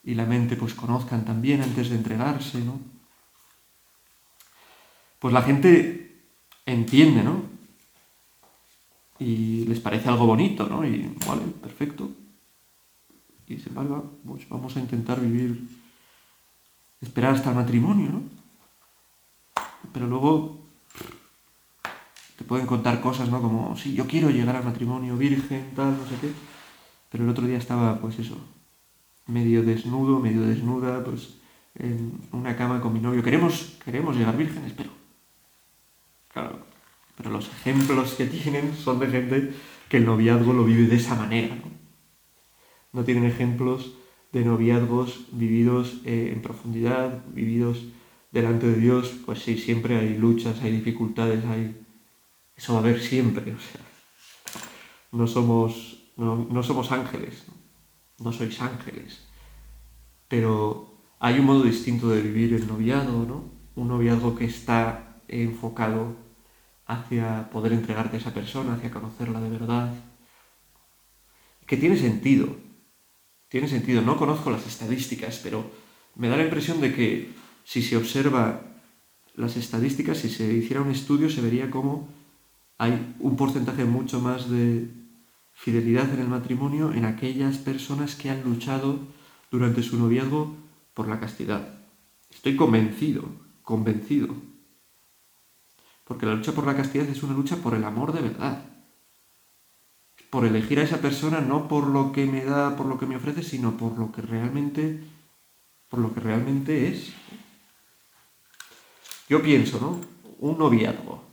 y 0.03 0.13
la 0.13 0.27
mente 0.27 0.55
pues 0.55 0.75
conozcan 0.75 1.25
también 1.25 1.63
antes 1.63 1.89
de 1.89 1.95
entregarse, 1.95 2.59
¿no? 2.59 2.79
Pues 5.17 5.33
la 5.33 5.41
gente 5.41 6.21
entiende, 6.67 7.23
¿no? 7.23 7.54
Y 9.19 9.65
les 9.65 9.79
parece 9.79 10.09
algo 10.09 10.25
bonito, 10.25 10.67
¿no? 10.67 10.85
Y 10.85 11.15
vale, 11.27 11.43
perfecto. 11.61 12.09
Y 13.47 13.57
se 13.57 13.69
valga, 13.69 14.01
pues 14.25 14.47
vamos 14.49 14.75
a 14.75 14.79
intentar 14.79 15.21
vivir, 15.21 15.67
esperar 17.01 17.35
hasta 17.35 17.49
el 17.49 17.55
matrimonio, 17.55 18.09
¿no? 18.09 18.21
Pero 19.93 20.07
luego 20.07 20.59
te 22.37 22.43
pueden 22.43 22.65
contar 22.67 23.01
cosas, 23.01 23.29
¿no? 23.29 23.41
Como, 23.41 23.77
sí, 23.77 23.93
yo 23.93 24.07
quiero 24.07 24.29
llegar 24.29 24.55
al 24.55 24.65
matrimonio 24.65 25.15
virgen, 25.15 25.71
tal, 25.75 25.97
no 25.97 26.05
sé 26.05 26.15
qué. 26.19 26.31
Pero 27.09 27.23
el 27.23 27.29
otro 27.29 27.47
día 27.47 27.57
estaba, 27.57 27.99
pues 27.99 28.19
eso, 28.19 28.37
medio 29.27 29.63
desnudo, 29.63 30.19
medio 30.19 30.41
desnuda, 30.41 31.03
pues 31.03 31.35
en 31.75 32.19
una 32.31 32.55
cama 32.57 32.81
con 32.81 32.93
mi 32.93 32.99
novio. 32.99 33.23
Queremos, 33.23 33.77
queremos 33.83 34.15
llegar 34.15 34.35
vírgenes, 34.35 34.73
pero... 34.75 34.89
Claro, 36.33 36.59
pero 37.15 37.29
los 37.29 37.47
ejemplos 37.47 38.13
que 38.13 38.25
tienen 38.25 38.75
son 38.75 38.99
de 38.99 39.07
gente 39.07 39.53
que 39.89 39.97
el 39.97 40.05
noviazgo 40.05 40.53
lo 40.53 40.63
vive 40.63 40.87
de 40.87 40.95
esa 40.95 41.15
manera. 41.15 41.55
No, 41.55 41.71
no 42.93 43.03
tienen 43.03 43.25
ejemplos 43.25 43.93
de 44.31 44.43
noviazgos 44.43 45.27
vividos 45.31 46.01
eh, 46.03 46.31
en 46.33 46.41
profundidad, 46.41 47.23
vividos 47.33 47.85
delante 48.31 48.67
de 48.67 48.77
Dios. 48.77 49.15
Pues 49.25 49.39
sí, 49.39 49.57
siempre 49.57 49.97
hay 49.97 50.17
luchas, 50.17 50.61
hay 50.61 50.71
dificultades, 50.71 51.45
hay... 51.45 51.81
Eso 52.55 52.73
va 52.73 52.79
a 52.79 52.81
haber 52.81 53.01
siempre. 53.01 53.53
O 53.53 53.59
sea, 53.59 53.81
no 55.11 55.27
somos, 55.27 56.03
no, 56.17 56.47
no 56.49 56.63
somos 56.63 56.91
ángeles. 56.91 57.45
¿no? 58.19 58.31
sois 58.31 58.61
ángeles. 58.61 59.25
Pero 60.27 60.95
hay 61.19 61.39
un 61.39 61.45
modo 61.45 61.63
distinto 61.63 62.09
de 62.09 62.21
vivir 62.21 62.53
el 62.53 62.67
noviazgo, 62.67 63.25
¿no? 63.25 63.43
Un 63.75 63.89
noviazgo 63.89 64.35
que 64.35 64.45
está 64.45 65.21
enfocado 65.27 66.24
hacia 66.85 67.49
poder 67.49 67.73
entregarte 67.73 68.17
a 68.17 68.19
esa 68.19 68.33
persona, 68.33 68.73
hacia 68.73 68.91
conocerla 68.91 69.41
de 69.41 69.49
verdad. 69.49 69.93
Que 71.65 71.77
tiene 71.77 71.97
sentido. 71.97 72.55
Tiene 73.49 73.67
sentido. 73.67 74.01
No 74.01 74.17
conozco 74.17 74.51
las 74.51 74.67
estadísticas, 74.67 75.39
pero 75.43 75.69
me 76.15 76.29
da 76.29 76.37
la 76.37 76.43
impresión 76.43 76.81
de 76.81 76.93
que 76.93 77.31
si 77.63 77.81
se 77.81 77.97
observa 77.97 78.61
las 79.35 79.57
estadísticas, 79.57 80.19
si 80.19 80.29
se 80.29 80.51
hiciera 80.53 80.81
un 80.81 80.91
estudio, 80.91 81.29
se 81.29 81.41
vería 81.41 81.69
como 81.71 82.07
hay 82.77 83.15
un 83.19 83.35
porcentaje 83.35 83.85
mucho 83.85 84.19
más 84.19 84.49
de 84.49 84.89
fidelidad 85.53 86.13
en 86.13 86.19
el 86.19 86.27
matrimonio 86.27 86.91
en 86.91 87.05
aquellas 87.05 87.57
personas 87.57 88.15
que 88.15 88.29
han 88.29 88.43
luchado 88.43 88.99
durante 89.49 89.81
su 89.81 89.97
noviazgo 89.97 90.55
por 90.93 91.07
la 91.07 91.19
castidad. 91.19 91.79
Estoy 92.29 92.55
convencido, 92.55 93.23
convencido. 93.63 94.35
Porque 96.05 96.25
la 96.25 96.35
lucha 96.35 96.53
por 96.53 96.65
la 96.65 96.77
castidad 96.77 97.07
es 97.09 97.23
una 97.23 97.33
lucha 97.33 97.57
por 97.57 97.73
el 97.73 97.83
amor 97.83 98.13
de 98.13 98.21
verdad. 98.21 98.63
Por 100.29 100.45
elegir 100.45 100.79
a 100.79 100.83
esa 100.83 101.01
persona 101.01 101.41
no 101.41 101.67
por 101.67 101.87
lo 101.87 102.11
que 102.11 102.25
me 102.25 102.45
da, 102.45 102.75
por 102.77 102.85
lo 102.85 102.97
que 102.97 103.07
me 103.07 103.15
ofrece, 103.17 103.43
sino 103.43 103.75
por 103.75 103.97
lo 103.97 104.11
que 104.11 104.21
realmente, 104.21 105.03
por 105.89 105.99
lo 105.99 106.13
que 106.13 106.19
realmente 106.19 106.87
es. 106.87 107.11
Yo 109.27 109.41
pienso, 109.41 109.79
¿no? 109.81 109.99
Un 110.39 110.57
noviazgo. 110.59 111.23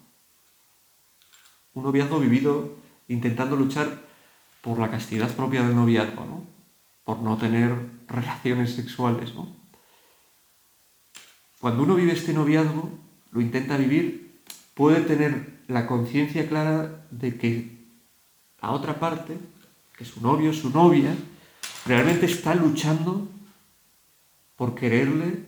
Un 1.74 1.84
noviazgo 1.84 2.18
vivido 2.18 2.76
intentando 3.08 3.56
luchar 3.56 4.02
por 4.62 4.78
la 4.78 4.90
castidad 4.90 5.34
propia 5.34 5.62
del 5.62 5.76
noviazgo, 5.76 6.24
¿no? 6.24 6.46
Por 7.04 7.18
no 7.18 7.36
tener 7.36 7.74
relaciones 8.08 8.74
sexuales, 8.74 9.34
¿no? 9.34 9.54
Cuando 11.60 11.82
uno 11.82 11.94
vive 11.94 12.12
este 12.12 12.32
noviazgo, 12.32 12.90
lo 13.30 13.40
intenta 13.40 13.76
vivir, 13.76 14.21
puede 14.74 15.00
tener 15.02 15.60
la 15.68 15.86
conciencia 15.86 16.48
clara 16.48 17.06
de 17.10 17.36
que 17.36 17.82
la 18.60 18.70
otra 18.70 18.98
parte, 18.98 19.36
que 19.96 20.04
su 20.04 20.20
novio, 20.20 20.52
su 20.52 20.70
novia, 20.70 21.14
realmente 21.86 22.26
está 22.26 22.54
luchando 22.54 23.28
por 24.56 24.74
quererle 24.74 25.44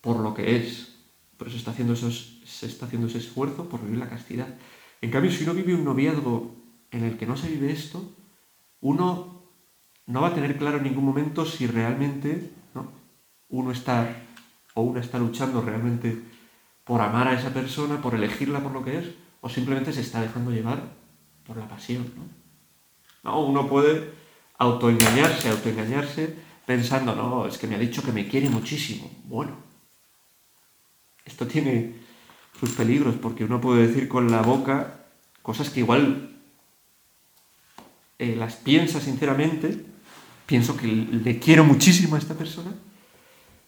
por 0.00 0.20
lo 0.20 0.34
que 0.34 0.56
es. 0.56 0.94
Por 1.36 1.48
eso 1.48 1.56
está 1.56 1.72
haciendo 1.72 1.96
se 1.96 2.66
está 2.66 2.86
haciendo 2.86 3.08
ese 3.08 3.18
esfuerzo 3.18 3.68
por 3.68 3.82
vivir 3.82 3.98
la 3.98 4.08
castidad. 4.08 4.48
En 5.00 5.10
cambio, 5.10 5.32
si 5.32 5.42
uno 5.44 5.54
vive 5.54 5.74
un 5.74 5.84
noviazgo 5.84 6.54
en 6.90 7.04
el 7.04 7.18
que 7.18 7.26
no 7.26 7.36
se 7.36 7.48
vive 7.48 7.72
esto, 7.72 8.04
uno 8.80 9.42
no 10.06 10.20
va 10.20 10.28
a 10.28 10.34
tener 10.34 10.56
claro 10.56 10.78
en 10.78 10.84
ningún 10.84 11.04
momento 11.04 11.44
si 11.44 11.66
realmente 11.66 12.50
uno 13.48 13.72
está 13.72 14.24
o 14.74 14.82
una 14.82 15.00
está 15.00 15.18
luchando 15.18 15.62
realmente 15.62 16.22
por 16.84 17.00
amar 17.00 17.28
a 17.28 17.38
esa 17.38 17.52
persona, 17.52 18.00
por 18.00 18.14
elegirla 18.14 18.60
por 18.60 18.72
lo 18.72 18.84
que 18.84 18.98
es, 18.98 19.06
o 19.40 19.48
simplemente 19.48 19.92
se 19.92 20.02
está 20.02 20.20
dejando 20.20 20.50
llevar 20.50 20.82
por 21.46 21.56
la 21.56 21.68
pasión. 21.68 22.06
¿no? 22.16 23.30
no 23.30 23.40
uno 23.40 23.68
puede 23.68 24.12
autoengañarse, 24.58 25.48
autoengañarse 25.48 26.36
pensando, 26.66 27.14
no, 27.14 27.46
es 27.46 27.58
que 27.58 27.66
me 27.66 27.74
ha 27.74 27.78
dicho 27.78 28.02
que 28.02 28.12
me 28.12 28.28
quiere 28.28 28.48
muchísimo. 28.48 29.10
Bueno, 29.24 29.56
esto 31.24 31.46
tiene 31.46 31.94
sus 32.58 32.70
peligros 32.70 33.16
porque 33.16 33.44
uno 33.44 33.60
puede 33.60 33.86
decir 33.86 34.08
con 34.08 34.30
la 34.30 34.42
boca 34.42 35.06
cosas 35.42 35.70
que 35.70 35.80
igual 35.80 36.36
eh, 38.18 38.36
las 38.36 38.56
piensa 38.56 39.00
sinceramente, 39.00 39.84
pienso 40.46 40.76
que 40.76 40.86
le 40.86 41.38
quiero 41.38 41.64
muchísimo 41.64 42.16
a 42.16 42.18
esta 42.18 42.34
persona, 42.34 42.72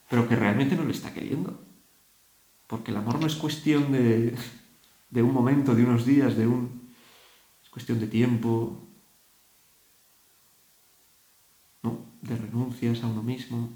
pero 0.08 0.28
que 0.28 0.36
realmente 0.36 0.76
no 0.76 0.84
le 0.84 0.92
está 0.92 1.12
queriendo. 1.12 1.60
Porque 2.66 2.90
el 2.90 2.96
amor 2.96 3.20
no 3.20 3.26
es 3.26 3.36
cuestión 3.36 3.92
de, 3.92 4.34
de 5.10 5.22
un 5.22 5.32
momento, 5.32 5.74
de 5.74 5.84
unos 5.84 6.04
días, 6.04 6.36
de 6.36 6.46
un... 6.46 6.92
es 7.62 7.70
cuestión 7.70 8.00
de 8.00 8.06
tiempo, 8.06 8.82
¿no? 11.82 11.98
de 12.22 12.36
renuncias 12.36 13.02
a 13.02 13.06
uno 13.06 13.22
mismo, 13.22 13.70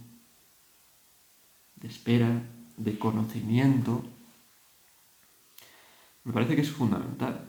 de 1.76 1.88
espera, 1.88 2.42
de 2.76 2.98
conocimiento. 2.98 4.04
Me 6.24 6.32
parece 6.32 6.56
que 6.56 6.62
es 6.62 6.70
fundamental. 6.70 7.46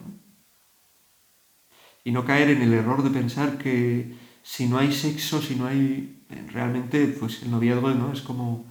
y 2.04 2.12
no 2.12 2.26
caer 2.26 2.52
en 2.52 2.62
el 2.62 2.74
error 2.74 3.04
de 3.04 3.10
pensar 3.10 3.58
que 3.58 4.16
si 4.44 4.68
no 4.68 4.78
hay 4.78 4.92
sexo, 4.92 5.42
si 5.42 5.56
no 5.56 5.68
hay 5.68 6.24
realmente, 6.52 7.08
pues 7.08 7.44
el 7.44 7.52
noviazgo 7.52 7.92
¿no? 7.92 8.14
es 8.14 8.22
como 8.22 8.71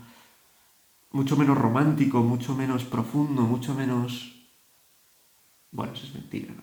mucho 1.13 1.37
menos 1.37 1.59
romántico, 1.59 2.23
mucho 2.23 2.55
menos 2.55 2.85
profundo, 2.85 3.43
mucho 3.43 3.75
menos... 3.75 4.37
Bueno, 5.73 5.93
eso 5.93 6.07
es 6.07 6.15
mentira, 6.15 6.55
¿no? 6.55 6.63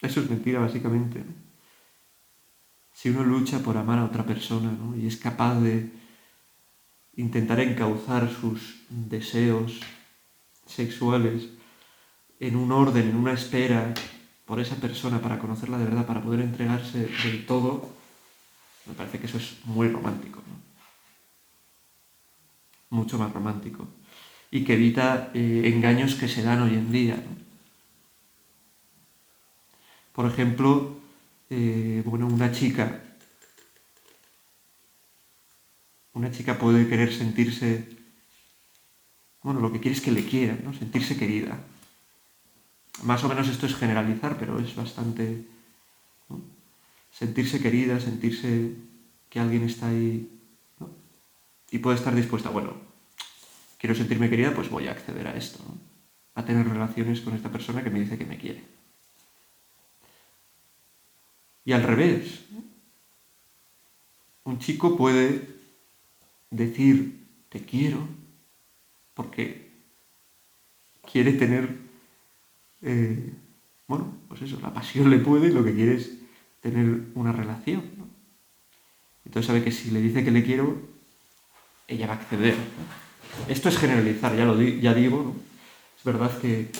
Eso 0.00 0.20
es 0.20 0.30
mentira, 0.30 0.60
básicamente. 0.60 1.24
Si 2.92 3.10
uno 3.10 3.24
lucha 3.24 3.60
por 3.60 3.76
amar 3.76 3.98
a 3.98 4.04
otra 4.04 4.24
persona 4.24 4.76
y 4.96 5.06
es 5.06 5.16
capaz 5.16 5.60
de 5.60 5.90
intentar 7.16 7.60
encauzar 7.60 8.30
sus 8.30 8.82
deseos 8.88 9.80
sexuales 10.66 11.48
en 12.38 12.56
un 12.56 12.70
orden, 12.70 13.08
en 13.08 13.16
una 13.16 13.32
espera 13.32 13.92
por 14.44 14.60
esa 14.60 14.76
persona 14.76 15.20
para 15.20 15.38
conocerla 15.38 15.78
de 15.78 15.84
verdad, 15.84 16.06
para 16.06 16.22
poder 16.22 16.40
entregarse 16.40 17.06
del 17.24 17.44
todo, 17.44 17.88
me 18.86 18.94
parece 18.94 19.18
que 19.18 19.26
eso 19.26 19.38
es 19.38 19.58
muy 19.64 19.88
romántico. 19.88 20.40
Mucho 22.90 23.18
más 23.18 23.32
romántico. 23.32 23.86
Y 24.50 24.64
que 24.64 24.74
evita 24.74 25.30
eh, 25.34 25.62
engaños 25.64 26.14
que 26.14 26.28
se 26.28 26.42
dan 26.42 26.62
hoy 26.62 26.74
en 26.74 26.90
día. 26.90 27.22
Por 30.14 30.26
ejemplo, 30.26 30.98
eh, 31.50 32.02
bueno, 32.04 32.26
una 32.26 32.50
chica, 32.50 33.00
una 36.12 36.32
chica 36.32 36.58
puede 36.58 36.88
querer 36.88 37.12
sentirse, 37.14 37.88
bueno, 39.42 39.60
lo 39.60 39.70
que 39.70 39.80
quiere 39.80 39.96
es 39.96 40.02
que 40.02 40.10
le 40.10 40.26
quieran, 40.26 40.60
¿no? 40.64 40.72
sentirse 40.72 41.16
querida. 41.16 41.60
Más 43.04 43.22
o 43.22 43.28
menos 43.28 43.48
esto 43.48 43.66
es 43.66 43.76
generalizar, 43.76 44.36
pero 44.38 44.58
es 44.58 44.74
bastante... 44.74 45.44
Sentirse 47.12 47.60
querida, 47.60 48.00
sentirse 48.00 48.74
que 49.28 49.40
alguien 49.40 49.64
está 49.64 49.88
ahí 49.88 50.37
y 51.70 51.78
puede 51.78 51.96
estar 51.96 52.14
dispuesta, 52.14 52.50
bueno, 52.50 52.74
quiero 53.78 53.94
sentirme 53.94 54.30
querida, 54.30 54.54
pues 54.54 54.70
voy 54.70 54.88
a 54.88 54.92
acceder 54.92 55.26
a 55.26 55.36
esto, 55.36 55.62
a 56.34 56.44
tener 56.44 56.68
relaciones 56.68 57.20
con 57.20 57.34
esta 57.34 57.50
persona 57.50 57.82
que 57.82 57.90
me 57.90 58.00
dice 58.00 58.18
que 58.18 58.26
me 58.26 58.38
quiere. 58.38 58.62
Y 61.64 61.72
al 61.72 61.82
revés, 61.82 62.46
un 64.44 64.58
chico 64.58 64.96
puede 64.96 65.46
decir 66.50 67.26
te 67.50 67.60
quiero 67.60 68.08
porque 69.14 69.68
quiere 71.10 71.32
tener, 71.32 71.76
eh, 72.82 73.32
bueno, 73.86 74.14
pues 74.28 74.42
eso, 74.42 74.58
la 74.60 74.72
pasión 74.72 75.10
le 75.10 75.18
puede 75.18 75.48
y 75.48 75.52
lo 75.52 75.64
que 75.64 75.74
quiere 75.74 75.96
es 75.96 76.12
tener 76.60 77.02
una 77.14 77.32
relación. 77.32 77.82
Entonces 79.24 79.46
sabe 79.46 79.62
que 79.62 79.72
si 79.72 79.90
le 79.90 80.00
dice 80.00 80.24
que 80.24 80.30
le 80.30 80.44
quiero, 80.44 80.87
ella 81.88 82.06
va 82.06 82.12
a 82.12 82.16
acceder. 82.16 82.54
Esto 83.48 83.68
es 83.68 83.78
generalizar, 83.78 84.36
ya, 84.36 84.44
lo 84.44 84.60
ya 84.60 84.94
digo, 84.94 85.34
es 85.96 86.04
verdad 86.04 86.38
que, 86.38 86.70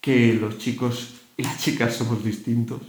que 0.00 0.34
los 0.34 0.58
chicos 0.58 1.20
y 1.36 1.44
las 1.44 1.58
chicas 1.58 1.94
somos 1.94 2.24
distintos 2.24 2.80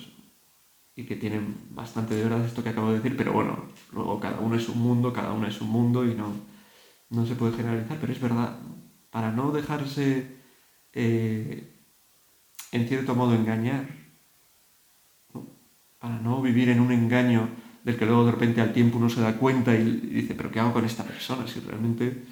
y 0.95 1.03
que 1.05 1.15
tienen 1.15 1.55
bastante 1.71 2.15
de 2.15 2.23
verdad 2.23 2.45
esto 2.45 2.63
que 2.63 2.69
acabo 2.69 2.89
de 2.89 2.97
decir, 2.97 3.15
pero 3.15 3.31
bueno, 3.31 3.65
luego 3.91 4.19
cada 4.19 4.39
uno 4.39 4.55
es 4.55 4.67
un 4.69 4.79
mundo, 4.79 5.13
cada 5.13 5.31
uno 5.33 5.47
es 5.47 5.61
un 5.61 5.69
mundo 5.69 6.05
y 6.05 6.13
no, 6.13 6.33
no 7.09 7.25
se 7.25 7.35
puede 7.35 7.55
generalizar, 7.55 7.97
pero 7.99 8.13
es 8.13 8.21
verdad, 8.21 8.57
para 9.09 9.31
no 9.31 9.51
dejarse 9.51 10.27
eh, 10.93 11.71
en 12.71 12.87
cierto 12.87 13.15
modo 13.15 13.35
engañar, 13.35 13.87
para 15.99 16.17
no 16.19 16.41
vivir 16.41 16.69
en 16.69 16.79
un 16.79 16.91
engaño 16.91 17.49
del 17.83 17.97
que 17.97 18.05
luego 18.05 18.25
de 18.25 18.31
repente 18.31 18.61
al 18.61 18.73
tiempo 18.73 18.97
uno 18.97 19.09
se 19.09 19.21
da 19.21 19.37
cuenta 19.37 19.75
y, 19.75 19.83
dice, 19.83 20.35
pero 20.35 20.51
¿qué 20.51 20.59
hago 20.59 20.73
con 20.73 20.85
esta 20.85 21.03
persona? 21.03 21.47
Si 21.47 21.59
realmente 21.59 22.23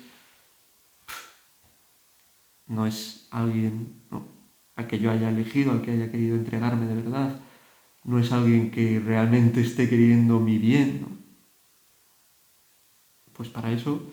no 2.67 2.85
es 2.85 3.27
alguien 3.31 4.01
al 4.75 4.87
que 4.87 4.99
yo 4.99 5.11
haya 5.11 5.29
elegido, 5.29 5.71
al 5.71 5.81
que 5.81 5.91
haya 5.91 6.09
querido 6.09 6.35
entregarme 6.35 6.85
de 6.85 6.95
verdad 6.95 7.41
no 8.03 8.19
es 8.19 8.31
alguien 8.31 8.71
que 8.71 8.99
realmente 8.99 9.61
esté 9.61 9.89
queriendo 9.89 10.39
mi 10.39 10.57
bien, 10.57 11.19
Pues 13.33 13.49
para 13.49 13.71
eso, 13.71 14.03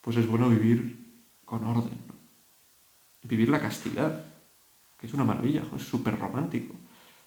pues 0.00 0.16
es 0.16 0.26
bueno 0.26 0.48
vivir 0.48 0.96
con 1.44 1.64
orden, 1.64 1.98
Vivir 3.22 3.48
la 3.48 3.60
castidad, 3.60 4.24
que 4.98 5.06
es 5.06 5.12
una 5.12 5.24
maravilla, 5.24 5.62
es 5.74 5.82
súper 5.82 6.16
romántico. 6.16 6.74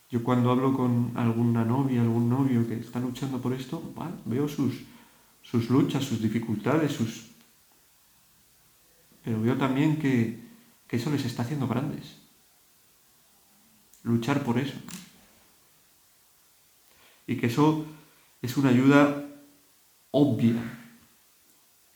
Yo 0.09 0.23
cuando 0.23 0.51
hablo 0.51 0.75
con 0.75 1.13
alguna 1.15 1.63
novia, 1.63 2.01
algún 2.01 2.29
novio 2.29 2.67
que 2.67 2.75
está 2.75 2.99
luchando 2.99 3.39
por 3.39 3.53
esto, 3.53 3.81
veo 4.25 4.47
sus, 4.47 4.73
sus 5.41 5.69
luchas, 5.69 6.03
sus 6.03 6.21
dificultades, 6.21 6.93
sus... 6.93 7.29
Pero 9.23 9.41
veo 9.41 9.57
también 9.57 9.99
que, 9.99 10.39
que 10.87 10.95
eso 10.95 11.11
les 11.11 11.25
está 11.25 11.43
haciendo 11.43 11.67
grandes. 11.67 12.17
Luchar 14.03 14.43
por 14.43 14.57
eso 14.57 14.77
y 17.29 17.37
que 17.37 17.45
eso 17.45 17.85
es 18.41 18.57
una 18.57 18.69
ayuda 18.69 19.23
obvia 20.09 20.55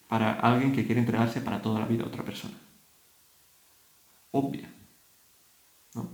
para 0.07 0.33
alguien 0.33 0.71
que 0.71 0.85
quiere 0.85 1.01
entregarse 1.01 1.41
para 1.41 1.59
toda 1.59 1.79
la 1.79 1.87
vida 1.87 2.03
a 2.03 2.07
otra 2.07 2.23
persona. 2.23 2.53
Obvia. 4.29 4.71
¿no? 5.95 6.07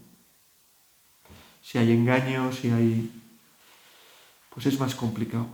Si 1.70 1.78
hay 1.78 1.92
engaños, 1.92 2.56
si 2.56 2.72
hay... 2.72 3.12
pues 4.50 4.66
es 4.66 4.80
más 4.80 4.96
complicado. 4.96 5.46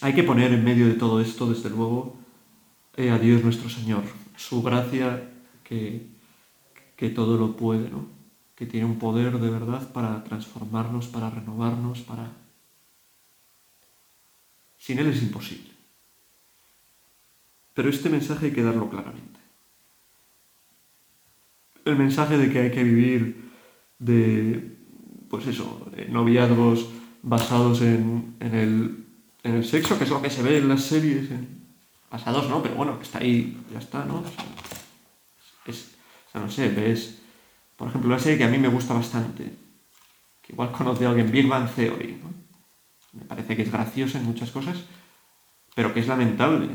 Hay 0.00 0.12
que 0.12 0.24
poner 0.24 0.52
en 0.52 0.64
medio 0.64 0.88
de 0.88 0.94
todo 0.94 1.20
esto, 1.20 1.48
desde 1.48 1.70
luego, 1.70 2.16
eh, 2.96 3.10
a 3.10 3.18
Dios 3.20 3.44
nuestro 3.44 3.70
Señor, 3.70 4.02
su 4.36 4.60
gracia 4.60 5.30
que, 5.62 6.04
que 6.96 7.10
todo 7.10 7.38
lo 7.38 7.56
puede, 7.56 7.90
¿no? 7.90 8.06
que 8.56 8.66
tiene 8.66 8.86
un 8.86 8.98
poder 8.98 9.38
de 9.38 9.50
verdad 9.50 9.92
para 9.92 10.24
transformarnos, 10.24 11.06
para 11.06 11.30
renovarnos, 11.30 12.00
para... 12.00 12.32
Sin 14.78 14.98
Él 14.98 15.06
es 15.06 15.22
imposible. 15.22 15.70
Pero 17.72 17.88
este 17.88 18.08
mensaje 18.08 18.46
hay 18.46 18.52
que 18.52 18.64
darlo 18.64 18.90
claramente. 18.90 19.38
El 21.84 21.94
mensaje 21.94 22.36
de 22.36 22.52
que 22.52 22.58
hay 22.58 22.70
que 22.72 22.82
vivir 22.82 23.47
de, 23.98 24.76
pues 25.28 25.46
eso, 25.46 25.90
noviazgos 26.08 26.88
basados 27.22 27.82
en, 27.82 28.36
el, 28.40 29.04
en, 29.42 29.54
el, 29.54 29.64
sexo, 29.64 29.98
que 29.98 30.04
es 30.04 30.10
lo 30.10 30.22
que 30.22 30.30
se 30.30 30.42
ve 30.42 30.58
en 30.58 30.68
las 30.68 30.82
series, 30.82 31.28
basados 32.10 32.48
no, 32.48 32.62
pero 32.62 32.74
bueno, 32.76 32.98
está 33.02 33.18
ahí, 33.18 33.58
ya 33.72 33.78
está, 33.78 34.04
¿no? 34.04 34.22
es, 35.66 35.94
o 36.28 36.32
sea, 36.32 36.40
no 36.40 36.50
sé, 36.50 36.68
ves 36.70 37.18
por 37.78 37.86
ejemplo, 37.86 38.10
una 38.10 38.18
serie 38.18 38.36
que 38.36 38.44
a 38.44 38.48
mí 38.48 38.58
me 38.58 38.66
gusta 38.66 38.92
bastante, 38.92 39.44
que 40.42 40.52
igual 40.52 40.72
conoce 40.72 41.06
a 41.06 41.10
alguien, 41.10 41.30
Big 41.30 41.46
Bang 41.46 41.70
Theory. 41.70 42.20
Me 43.12 43.24
parece 43.24 43.54
que 43.54 43.62
es 43.62 43.70
graciosa 43.70 44.18
en 44.18 44.24
muchas 44.24 44.50
cosas, 44.50 44.78
pero 45.76 45.94
que 45.94 46.00
es 46.00 46.08
lamentable 46.08 46.70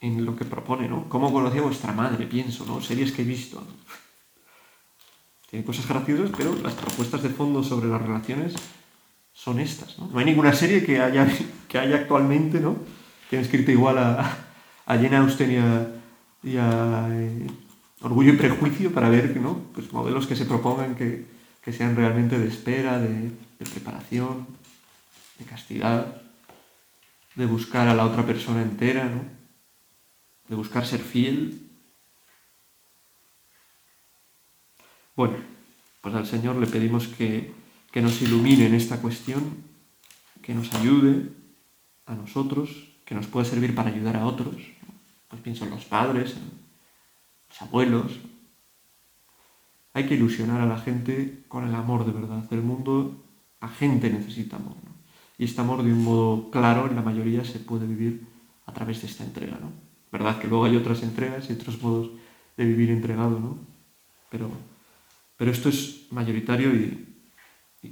en 0.00 0.24
lo 0.24 0.34
que 0.34 0.44
propone, 0.44 0.88
¿no? 0.88 1.08
¿Cómo 1.08 1.32
conocía 1.32 1.60
a 1.60 1.64
vuestra 1.64 1.92
madre? 1.92 2.26
Pienso, 2.26 2.66
¿no? 2.66 2.80
Series 2.80 3.12
que 3.12 3.22
he 3.22 3.24
visto. 3.24 3.64
Tiene 5.50 5.64
cosas 5.64 5.88
graciosas, 5.88 6.30
pero 6.36 6.54
las 6.62 6.74
propuestas 6.74 7.22
de 7.22 7.30
fondo 7.30 7.62
sobre 7.62 7.88
las 7.88 8.00
relaciones 8.00 8.54
son 9.32 9.58
estas, 9.58 9.98
¿no? 9.98 10.10
Hay 10.18 10.24
ninguna 10.24 10.52
serie 10.52 10.84
que 10.84 11.00
haya, 11.00 11.26
que 11.68 11.78
haya 11.78 11.96
actualmente, 11.96 12.60
¿no? 12.60 12.76
Que 13.28 13.36
han 13.36 13.42
escrito 13.42 13.70
igual 13.70 13.98
a, 13.98 14.38
a 14.90 14.96
Jane 14.96 15.16
Austen 15.16 15.52
y 16.42 16.56
a, 16.56 17.08
eh, 17.12 17.46
orgullo 18.00 18.32
y 18.32 18.36
prejuicio 18.36 18.92
para 18.92 19.08
ver 19.08 19.36
¿no? 19.36 19.62
pues 19.72 19.92
modelos 19.92 20.26
que 20.26 20.34
se 20.34 20.46
propongan 20.46 20.96
que, 20.96 21.26
sean 21.72 21.94
realmente 21.94 22.36
de 22.36 22.48
espera, 22.48 22.98
de, 22.98 23.30
preparación, 23.58 24.48
de 25.38 25.44
castidad, 25.44 26.20
de 27.36 27.46
buscar 27.46 27.86
a 27.86 27.94
la 27.94 28.04
otra 28.04 28.26
persona 28.26 28.62
entera, 28.62 29.04
¿no? 29.04 29.22
de 30.48 30.56
buscar 30.56 30.84
ser 30.84 30.98
fiel. 30.98 31.69
Bueno, 35.20 35.36
pues 36.00 36.14
al 36.14 36.24
Señor 36.24 36.56
le 36.56 36.66
pedimos 36.66 37.06
que, 37.06 37.52
que 37.92 38.00
nos 38.00 38.22
ilumine 38.22 38.64
en 38.64 38.74
esta 38.74 39.02
cuestión, 39.02 39.42
que 40.40 40.54
nos 40.54 40.72
ayude 40.74 41.28
a 42.06 42.14
nosotros, 42.14 42.70
que 43.04 43.14
nos 43.14 43.26
pueda 43.26 43.44
servir 43.44 43.74
para 43.74 43.90
ayudar 43.90 44.16
a 44.16 44.24
otros. 44.24 44.54
Pues 45.28 45.42
pienso 45.42 45.64
en 45.64 45.72
los 45.72 45.84
padres, 45.84 46.36
los 47.50 47.60
abuelos. 47.60 48.18
Hay 49.92 50.06
que 50.06 50.14
ilusionar 50.14 50.62
a 50.62 50.66
la 50.66 50.78
gente 50.78 51.44
con 51.48 51.68
el 51.68 51.74
amor 51.74 52.06
de 52.06 52.12
verdad. 52.12 52.50
El 52.50 52.62
mundo, 52.62 53.22
la 53.60 53.68
gente 53.68 54.08
necesita 54.08 54.56
amor. 54.56 54.76
Y 55.36 55.44
este 55.44 55.60
amor 55.60 55.82
de 55.82 55.92
un 55.92 56.02
modo 56.02 56.50
claro 56.50 56.86
en 56.88 56.96
la 56.96 57.02
mayoría 57.02 57.44
se 57.44 57.58
puede 57.58 57.86
vivir 57.86 58.26
a 58.64 58.72
través 58.72 59.02
de 59.02 59.08
esta 59.08 59.24
entrega. 59.24 59.58
¿no? 59.60 59.70
Verdad 60.10 60.38
que 60.38 60.48
luego 60.48 60.64
hay 60.64 60.76
otras 60.76 61.02
entregas 61.02 61.50
y 61.50 61.52
otros 61.52 61.82
modos 61.82 62.10
de 62.56 62.64
vivir 62.64 62.88
entregado, 62.88 63.38
¿no? 63.38 63.58
Pero, 64.30 64.48
pero 65.40 65.52
esto 65.52 65.70
es 65.70 66.08
mayoritario 66.10 66.68
y, 66.74 67.06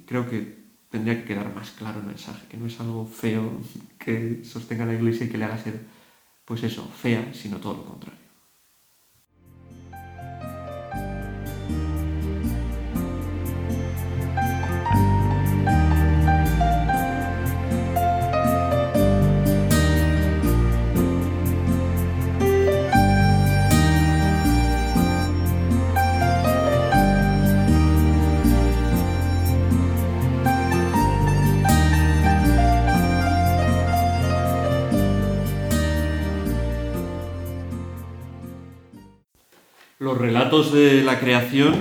creo 0.05 0.29
que 0.29 0.67
tendría 0.91 1.19
que 1.19 1.25
quedar 1.25 1.55
más 1.55 1.71
claro 1.71 2.01
el 2.01 2.05
mensaje, 2.05 2.47
que 2.47 2.59
no 2.59 2.67
es 2.67 2.79
algo 2.79 3.07
feo 3.07 3.63
que 3.99 4.45
sostenga 4.45 4.85
la 4.85 4.93
iglesia 4.93 5.25
y 5.25 5.31
que 5.31 5.39
le 5.39 5.47
haga 5.47 5.57
ser, 5.57 5.81
pues 6.45 6.63
eso, 6.63 6.87
fea, 6.89 7.33
sino 7.33 7.57
todo 7.57 7.73
lo 7.79 7.85
contrario. 7.87 8.28
Los 40.01 40.17
relatos 40.17 40.73
de 40.73 41.03
la 41.03 41.19
creación 41.19 41.75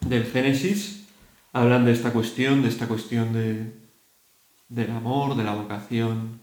del 0.00 0.24
Génesis 0.24 1.06
hablan 1.52 1.84
de 1.84 1.92
esta 1.92 2.10
cuestión, 2.14 2.62
de 2.62 2.68
esta 2.68 2.88
cuestión 2.88 3.34
de, 3.34 3.74
del 4.70 4.90
amor, 4.90 5.36
de 5.36 5.44
la 5.44 5.54
vocación 5.54 6.40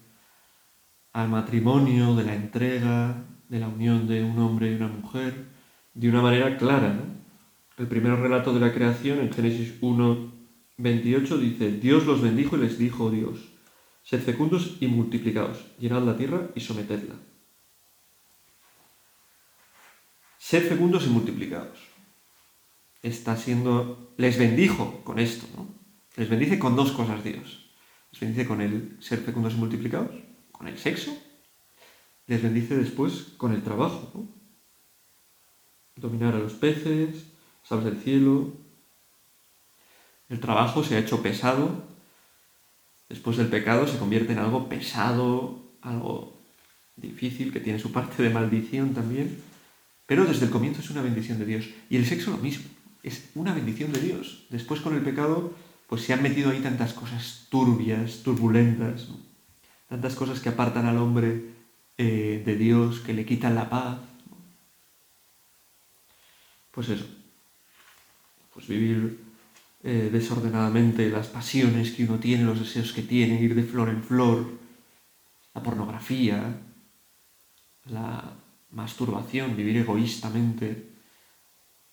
al 1.12 1.30
matrimonio, 1.30 2.14
de 2.14 2.26
la 2.26 2.36
entrega, 2.36 3.26
de 3.50 3.60
la 3.60 3.70
unión 3.70 4.08
de 4.08 4.24
un 4.24 4.38
hombre 4.38 4.72
y 4.72 4.76
una 4.76 4.88
mujer, 4.88 5.46
de 5.96 6.10
una 6.10 6.22
manera 6.22 6.58
clara. 6.58 6.94
El 7.80 7.88
primer 7.88 8.20
relato 8.20 8.54
de 8.54 8.60
la 8.60 8.72
creación, 8.72 9.18
en 9.18 9.34
Génesis 9.34 9.74
1, 9.82 10.32
28, 10.78 11.38
dice, 11.40 11.72
Dios 11.72 12.06
los 12.06 12.22
bendijo 12.22 12.56
y 12.56 12.60
les 12.60 12.78
dijo 12.78 13.10
Dios, 13.10 13.40
sed 14.04 14.22
fecundos 14.22 14.78
y 14.80 14.86
multiplicaos, 14.86 15.58
llenad 15.80 16.04
la 16.04 16.18
tierra 16.18 16.50
y 16.54 16.60
sometedla. 16.60 17.16
Sed 20.44 20.68
fecundos 20.68 21.06
y 21.06 21.10
multiplicados. 21.10 21.80
Está 23.02 23.38
siendo, 23.38 24.14
les 24.18 24.38
bendijo 24.38 25.02
con 25.06 25.18
esto, 25.18 25.48
¿no? 25.56 25.70
Les 26.18 26.28
bendice 26.28 26.60
con 26.60 26.76
dos 26.76 26.92
cosas 26.92 27.24
Dios. 27.24 27.70
Les 28.12 28.20
bendice 28.20 28.46
con 28.46 28.60
el 28.60 28.98
ser 29.00 29.20
fecundos 29.20 29.54
y 29.54 29.56
multiplicados, 29.56 30.12
con 30.52 30.68
el 30.68 30.78
sexo. 30.78 31.18
Les 32.28 32.44
bendice 32.44 32.76
después 32.76 33.36
con 33.38 33.54
el 33.54 33.64
trabajo, 33.64 34.12
¿no? 34.14 34.28
Dominar 35.96 36.36
a 36.36 36.40
los 36.40 36.52
peces, 36.56 37.24
aves 37.70 37.86
del 37.86 38.02
cielo. 38.02 38.52
El 40.28 40.42
trabajo 40.42 40.84
se 40.84 40.98
ha 40.98 41.00
hecho 41.00 41.24
pesado. 41.24 41.86
Después 43.08 43.38
del 43.38 43.48
pecado 43.48 43.88
se 43.88 43.98
convierte 43.98 44.34
en 44.34 44.40
algo 44.40 44.68
pesado, 44.68 45.64
algo 45.82 46.38
difícil, 46.98 47.54
que 47.54 47.62
tiene 47.62 47.80
su 47.80 47.94
parte 47.94 48.22
de 48.22 48.30
maldición 48.30 48.94
también. 48.94 49.53
Pero 50.06 50.26
desde 50.26 50.46
el 50.46 50.52
comienzo 50.52 50.82
es 50.82 50.90
una 50.90 51.02
bendición 51.02 51.40
de 51.40 51.46
Dios. 51.46 51.70
Y 51.90 51.98
el 51.98 52.06
sexo 52.06 52.32
lo 52.32 52.38
mismo, 52.38 52.66
es 53.04 53.30
una 53.36 53.54
bendición 53.54 53.92
de 53.92 54.02
Dios. 54.02 54.46
Después 54.50 54.82
con 54.82 54.96
el 54.96 55.02
pecado, 55.02 55.54
pues 55.88 56.04
se 56.04 56.14
han 56.14 56.24
metido 56.24 56.52
ahí 56.52 56.60
tantas 56.60 56.94
cosas 56.94 57.48
turbias, 57.50 58.24
turbulentas, 58.24 59.08
tantas 59.88 60.16
cosas 60.16 60.40
que 60.40 60.50
apartan 60.50 60.86
al 60.86 60.98
hombre 60.98 61.54
eh, 61.98 62.42
de 62.46 62.56
Dios, 62.56 63.00
que 63.00 63.14
le 63.14 63.26
quitan 63.26 63.56
la 63.56 63.70
paz. 63.70 64.00
Pues 66.72 66.90
eso, 66.90 67.06
pues 68.54 68.68
vivir 68.68 69.20
eh, 69.84 70.10
desordenadamente 70.12 71.10
las 71.10 71.28
pasiones 71.28 71.92
que 71.92 72.06
uno 72.06 72.18
tiene, 72.18 72.46
los 72.46 72.60
deseos 72.60 72.94
que 72.94 73.04
tiene, 73.04 73.42
ir 73.42 73.54
de 73.54 73.64
flor 73.64 73.90
en 73.90 74.02
flor, 74.02 74.50
la 75.54 75.62
pornografía, 75.62 76.58
la 77.86 78.34
masturbación, 78.74 79.56
vivir 79.56 79.78
egoístamente, 79.78 80.94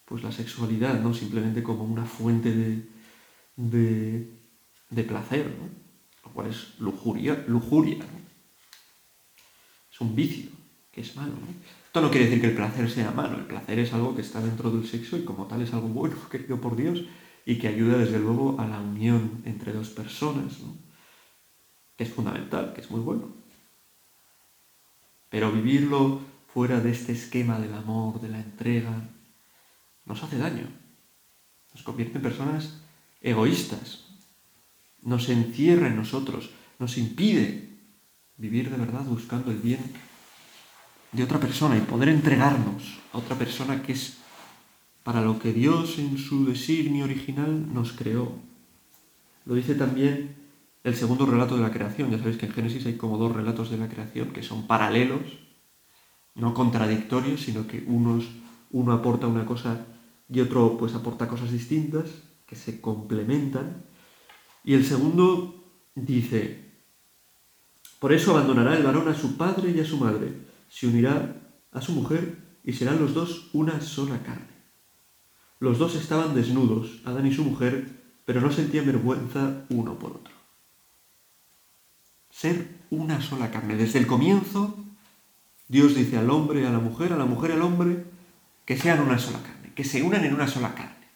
pues 0.05 0.23
la 0.23 0.33
sexualidad, 0.33 1.01
¿no? 1.01 1.15
Simplemente 1.15 1.63
como 1.63 1.85
una 1.85 2.05
fuente 2.05 2.53
de, 2.53 4.29
de, 4.89 5.05
placer, 5.05 5.47
¿no? 5.47 5.69
Lo 6.25 6.35
cual 6.35 6.49
es 6.49 6.79
lujuria, 6.81 7.45
lujuria, 7.47 7.99
Es 9.93 10.01
un 10.01 10.15
vicio, 10.15 10.51
que 10.91 11.03
es 11.03 11.15
malo, 11.17 11.33
Esto 11.87 12.01
no 12.01 12.11
quiere 12.11 12.27
decir 12.27 12.41
que 12.41 12.49
el 12.49 12.57
placer 12.57 12.91
sea 12.91 13.11
malo, 13.11 13.39
el 13.39 13.47
placer 13.47 13.79
es 13.79 13.93
algo 13.93 14.15
que 14.15 14.23
está 14.23 14.41
dentro 14.41 14.71
del 14.71 14.87
sexo 14.87 15.17
y 15.17 15.25
como 15.25 15.47
tal 15.47 15.63
es 15.63 15.73
algo 15.73 15.89
bueno, 15.89 16.17
querido 16.31 16.61
por 16.61 16.77
Dios, 16.77 17.05
y 17.47 17.59
que 17.59 17.69
ayuda 17.69 17.99
desde 17.99 18.19
luego 18.19 18.59
a 18.59 18.67
la 18.67 18.81
unión 18.81 19.43
entre 19.45 19.73
dos 19.73 19.91
personas, 19.91 20.59
que 21.97 22.05
es 22.05 22.13
fundamental, 22.13 22.73
que 22.75 22.81
es 22.81 22.91
muy 22.91 23.01
bueno. 23.01 23.29
Pero 25.29 25.53
vivirlo 25.53 26.30
fuera 26.53 26.81
de 26.81 26.91
este 26.91 27.13
esquema 27.13 27.59
del 27.59 27.75
amor, 27.75 28.21
de 28.21 28.29
la 28.29 28.41
entrega, 28.41 29.09
nos 30.05 30.23
hace 30.23 30.39
daño. 30.39 30.67
Nos 31.75 31.83
convierte 31.83 32.17
en 32.17 32.23
personas 32.23 32.81
egoístas. 33.21 34.07
Nos 35.03 35.29
encierra 35.29 35.87
en 35.87 35.97
nosotros, 35.97 36.51
nos 36.79 36.99
impide 36.99 37.71
vivir 38.37 38.71
de 38.71 38.77
verdad 38.77 39.05
buscando 39.05 39.51
el 39.51 39.59
bien 39.59 39.81
de 41.13 41.23
otra 41.23 41.39
persona 41.39 41.77
y 41.77 41.81
poder 41.81 42.09
entregarnos 42.09 42.99
a 43.13 43.19
otra 43.19 43.37
persona 43.37 43.83
que 43.83 43.93
es 43.93 44.19
para 45.03 45.23
lo 45.23 45.39
que 45.39 45.53
Dios 45.53 45.99
en 45.99 46.19
su 46.19 46.45
designio 46.45 47.05
original 47.05 47.73
nos 47.73 47.93
creó. 47.93 48.33
Lo 49.47 49.55
dice 49.55 49.75
también 49.75 50.37
el 50.85 50.95
segundo 50.95 51.27
relato 51.27 51.57
de 51.57 51.63
la 51.63 51.73
creación. 51.73 52.11
Ya 52.11 52.19
sabéis 52.19 52.37
que 52.37 52.47
en 52.47 52.53
Génesis 52.53 52.87
hay 52.87 52.97
como 52.97 53.17
dos 53.17 53.35
relatos 53.35 53.71
de 53.71 53.79
la 53.79 53.89
creación 53.89 54.31
que 54.31 54.43
son 54.43 54.67
paralelos 54.67 55.23
no 56.35 56.55
contradictorios, 56.55 57.41
sino 57.41 57.67
que 57.67 57.85
unos, 57.87 58.29
uno 58.71 58.93
aporta 58.93 59.27
una 59.27 59.47
cosa 59.47 59.87
y 60.29 60.41
otro 60.41 60.77
pues 60.79 60.95
aporta 60.95 61.29
cosas 61.29 61.51
distintas 61.51 62.07
que 62.47 62.57
se 62.57 62.81
complementan. 62.81 63.85
Y 64.65 64.75
el 64.75 64.85
segundo 64.85 65.65
dice, 65.95 66.71
por 67.99 68.13
eso 68.13 68.33
abandonará 68.33 68.77
el 68.77 68.83
varón 68.83 69.09
a 69.09 69.15
su 69.15 69.37
padre 69.37 69.71
y 69.71 69.81
a 69.81 69.85
su 69.85 69.97
madre, 69.99 70.33
se 70.69 70.87
unirá 70.87 71.37
a 71.73 71.81
su 71.81 71.93
mujer 71.93 72.59
y 72.65 72.73
serán 72.73 73.01
los 73.01 73.15
dos 73.15 73.51
una 73.53 73.81
sola 73.81 74.23
carne. 74.23 74.61
Los 75.59 75.79
dos 75.79 75.95
estaban 75.95 76.35
desnudos, 76.35 77.01
Adán 77.05 77.27
y 77.27 77.35
su 77.35 77.45
mujer, 77.45 78.01
pero 78.25 78.41
no 78.41 78.51
sentían 78.51 78.87
vergüenza 78.87 79.67
uno 79.69 79.99
por 79.99 80.13
otro. 80.13 80.35
Ser 82.31 82.79
una 82.91 83.21
sola 83.21 83.51
carne. 83.51 83.77
Desde 83.77 83.99
el 83.99 84.07
comienzo 84.07 84.90
Dios 85.71 85.95
dice 85.95 86.19
al 86.19 86.29
hombre, 86.31 86.67
a 86.67 86.71
la 86.71 86.81
mujer, 86.81 87.13
a 87.13 87.17
la 87.17 87.27
mujer, 87.27 87.53
al 87.53 87.63
hombre, 87.63 88.05
que 88.65 88.77
sean 88.77 88.99
una 88.99 89.21
sola 89.21 89.41
carne, 89.41 89.73
que 89.73 89.85
se 89.85 90.03
unan 90.03 90.25
en 90.25 90.35
una 90.35 90.49
sola 90.49 90.75
carne. 90.75 91.07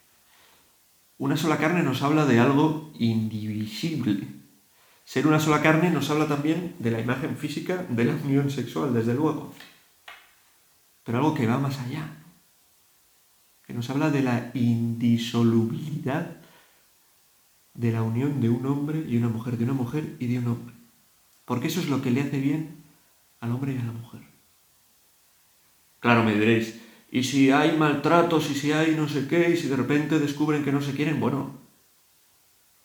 Una 1.18 1.36
sola 1.36 1.58
carne 1.58 1.82
nos 1.82 2.02
habla 2.02 2.24
de 2.24 2.38
algo 2.38 2.92
indivisible. 2.96 4.28
Ser 5.04 5.26
una 5.26 5.40
sola 5.40 5.60
carne 5.60 5.90
nos 5.90 6.08
habla 6.08 6.28
también 6.28 6.76
de 6.78 6.92
la 6.92 7.00
imagen 7.00 7.36
física 7.36 7.84
de 7.88 8.04
la 8.04 8.14
unión 8.14 8.48
sexual, 8.48 8.94
desde 8.94 9.14
luego. 9.14 9.52
Pero 11.02 11.18
algo 11.18 11.34
que 11.34 11.48
va 11.48 11.58
más 11.58 11.80
allá. 11.80 12.08
Que 13.66 13.74
nos 13.74 13.90
habla 13.90 14.10
de 14.10 14.22
la 14.22 14.52
indisolubilidad 14.54 16.36
de 17.74 17.90
la 17.90 18.04
unión 18.04 18.40
de 18.40 18.50
un 18.50 18.64
hombre 18.66 19.04
y 19.04 19.16
una 19.16 19.30
mujer, 19.30 19.58
de 19.58 19.64
una 19.64 19.72
mujer 19.72 20.14
y 20.20 20.28
de 20.28 20.38
un 20.38 20.46
hombre. 20.46 20.74
Porque 21.44 21.66
eso 21.66 21.80
es 21.80 21.88
lo 21.88 22.00
que 22.00 22.12
le 22.12 22.20
hace 22.20 22.38
bien 22.38 22.84
al 23.40 23.50
hombre 23.50 23.74
y 23.74 23.78
a 23.78 23.84
la 23.84 23.90
mujer. 23.90 24.33
Claro, 26.04 26.22
me 26.22 26.34
diréis, 26.34 26.78
¿y 27.10 27.24
si 27.24 27.50
hay 27.50 27.78
maltratos, 27.78 28.50
y 28.50 28.54
si 28.54 28.72
hay 28.72 28.94
no 28.94 29.08
sé 29.08 29.26
qué, 29.26 29.48
y 29.48 29.56
si 29.56 29.68
de 29.68 29.76
repente 29.76 30.18
descubren 30.18 30.62
que 30.62 30.70
no 30.70 30.82
se 30.82 30.92
quieren? 30.92 31.18
Bueno, 31.18 31.52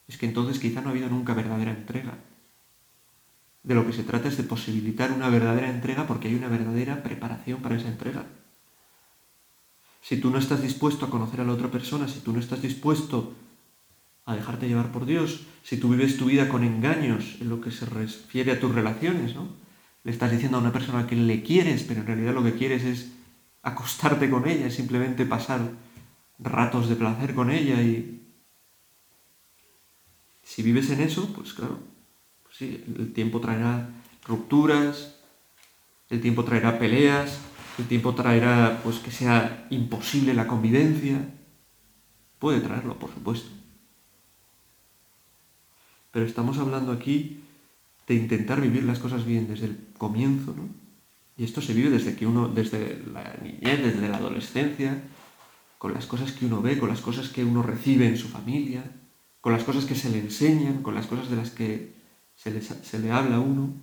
es 0.07 0.17
que 0.17 0.25
entonces 0.25 0.57
quizá 0.57 0.79
no 0.79 0.87
ha 0.87 0.91
habido 0.91 1.09
nunca 1.09 1.33
verdadera 1.33 1.71
entrega. 1.71 2.17
De 3.61 3.75
lo 3.75 3.85
que 3.85 3.91
se 3.91 4.05
trata 4.05 4.29
es 4.29 4.37
de 4.37 4.43
posibilitar 4.43 5.11
una 5.11 5.27
verdadera 5.27 5.69
entrega 5.69 6.07
porque 6.07 6.29
hay 6.29 6.35
una 6.35 6.47
verdadera 6.47 7.03
preparación 7.03 7.61
para 7.61 7.75
esa 7.75 7.89
entrega. 7.89 8.23
Si 10.01 10.15
tú 10.15 10.29
no 10.31 10.37
estás 10.37 10.61
dispuesto 10.61 11.05
a 11.05 11.09
conocer 11.09 11.41
a 11.41 11.43
la 11.43 11.51
otra 11.51 11.69
persona, 11.69 12.07
si 12.07 12.21
tú 12.21 12.31
no 12.31 12.39
estás 12.39 12.61
dispuesto 12.61 13.33
a 14.25 14.33
dejarte 14.33 14.69
llevar 14.69 14.93
por 14.93 15.05
Dios, 15.05 15.41
si 15.61 15.75
tú 15.75 15.89
vives 15.89 16.15
tu 16.15 16.27
vida 16.27 16.47
con 16.47 16.63
engaños 16.63 17.35
en 17.41 17.49
lo 17.49 17.59
que 17.59 17.71
se 17.71 17.85
refiere 17.85 18.53
a 18.53 18.61
tus 18.61 18.73
relaciones, 18.73 19.35
¿no? 19.35 19.49
Le 20.03 20.11
estás 20.11 20.31
diciendo 20.31 20.57
a 20.57 20.61
una 20.61 20.73
persona 20.73 21.07
que 21.07 21.15
le 21.15 21.43
quieres, 21.43 21.83
pero 21.83 22.01
en 22.01 22.07
realidad 22.07 22.33
lo 22.33 22.43
que 22.43 22.55
quieres 22.55 22.83
es 22.83 23.11
acostarte 23.61 24.29
con 24.29 24.47
ella, 24.47 24.69
simplemente 24.71 25.25
pasar 25.25 25.59
ratos 26.39 26.87
de 26.87 26.95
placer 26.95 27.35
con 27.35 27.51
ella 27.51 27.81
y 27.81 28.21
si 30.43 30.63
vives 30.63 30.89
en 30.89 31.01
eso, 31.01 31.31
pues 31.33 31.53
claro, 31.53 31.79
pues 32.43 32.55
sí, 32.57 32.83
el 32.97 33.13
tiempo 33.13 33.39
traerá 33.39 33.89
rupturas, 34.25 35.19
el 36.09 36.21
tiempo 36.21 36.43
traerá 36.43 36.79
peleas, 36.79 37.39
el 37.77 37.87
tiempo 37.87 38.15
traerá 38.15 38.79
pues 38.83 38.97
que 38.99 39.11
sea 39.11 39.67
imposible 39.69 40.33
la 40.33 40.47
convivencia, 40.47 41.19
puede 42.39 42.61
traerlo, 42.61 42.97
por 42.97 43.13
supuesto. 43.13 43.49
Pero 46.11 46.25
estamos 46.25 46.57
hablando 46.57 46.91
aquí 46.91 47.43
de 48.09 48.15
intentar 48.15 48.59
vivir 48.59 48.83
las 48.85 48.97
cosas 48.97 49.23
bien 49.23 49.47
desde 49.47 49.67
el 49.67 49.77
comienzo, 49.95 50.55
¿no? 50.57 50.67
Y 51.37 51.43
esto 51.43 51.61
se 51.61 51.73
vive 51.73 51.91
desde 51.91 52.15
que 52.15 52.25
uno, 52.25 52.47
desde 52.49 53.03
la 53.13 53.35
niñez, 53.43 53.83
desde 53.83 54.09
la 54.09 54.17
adolescencia, 54.17 55.03
con 55.77 55.93
las 55.93 56.07
cosas 56.07 56.31
que 56.31 56.47
uno 56.47 56.59
ve, 56.59 56.79
con 56.79 56.89
las 56.89 57.01
cosas 57.01 57.29
que 57.29 57.45
uno 57.45 57.61
recibe 57.61 58.07
en 58.07 58.17
su 58.17 58.27
familia, 58.27 58.83
con 59.41 59.53
las 59.53 59.63
cosas 59.63 59.85
que 59.85 59.93
se 59.93 60.09
le 60.09 60.19
enseñan, 60.19 60.81
con 60.81 60.95
las 60.95 61.05
cosas 61.05 61.29
de 61.29 61.35
las 61.35 61.51
que 61.51 61.93
se 62.35 62.49
le, 62.49 62.61
se 62.61 62.99
le 62.99 63.11
habla 63.11 63.35
a 63.35 63.39
uno. 63.41 63.73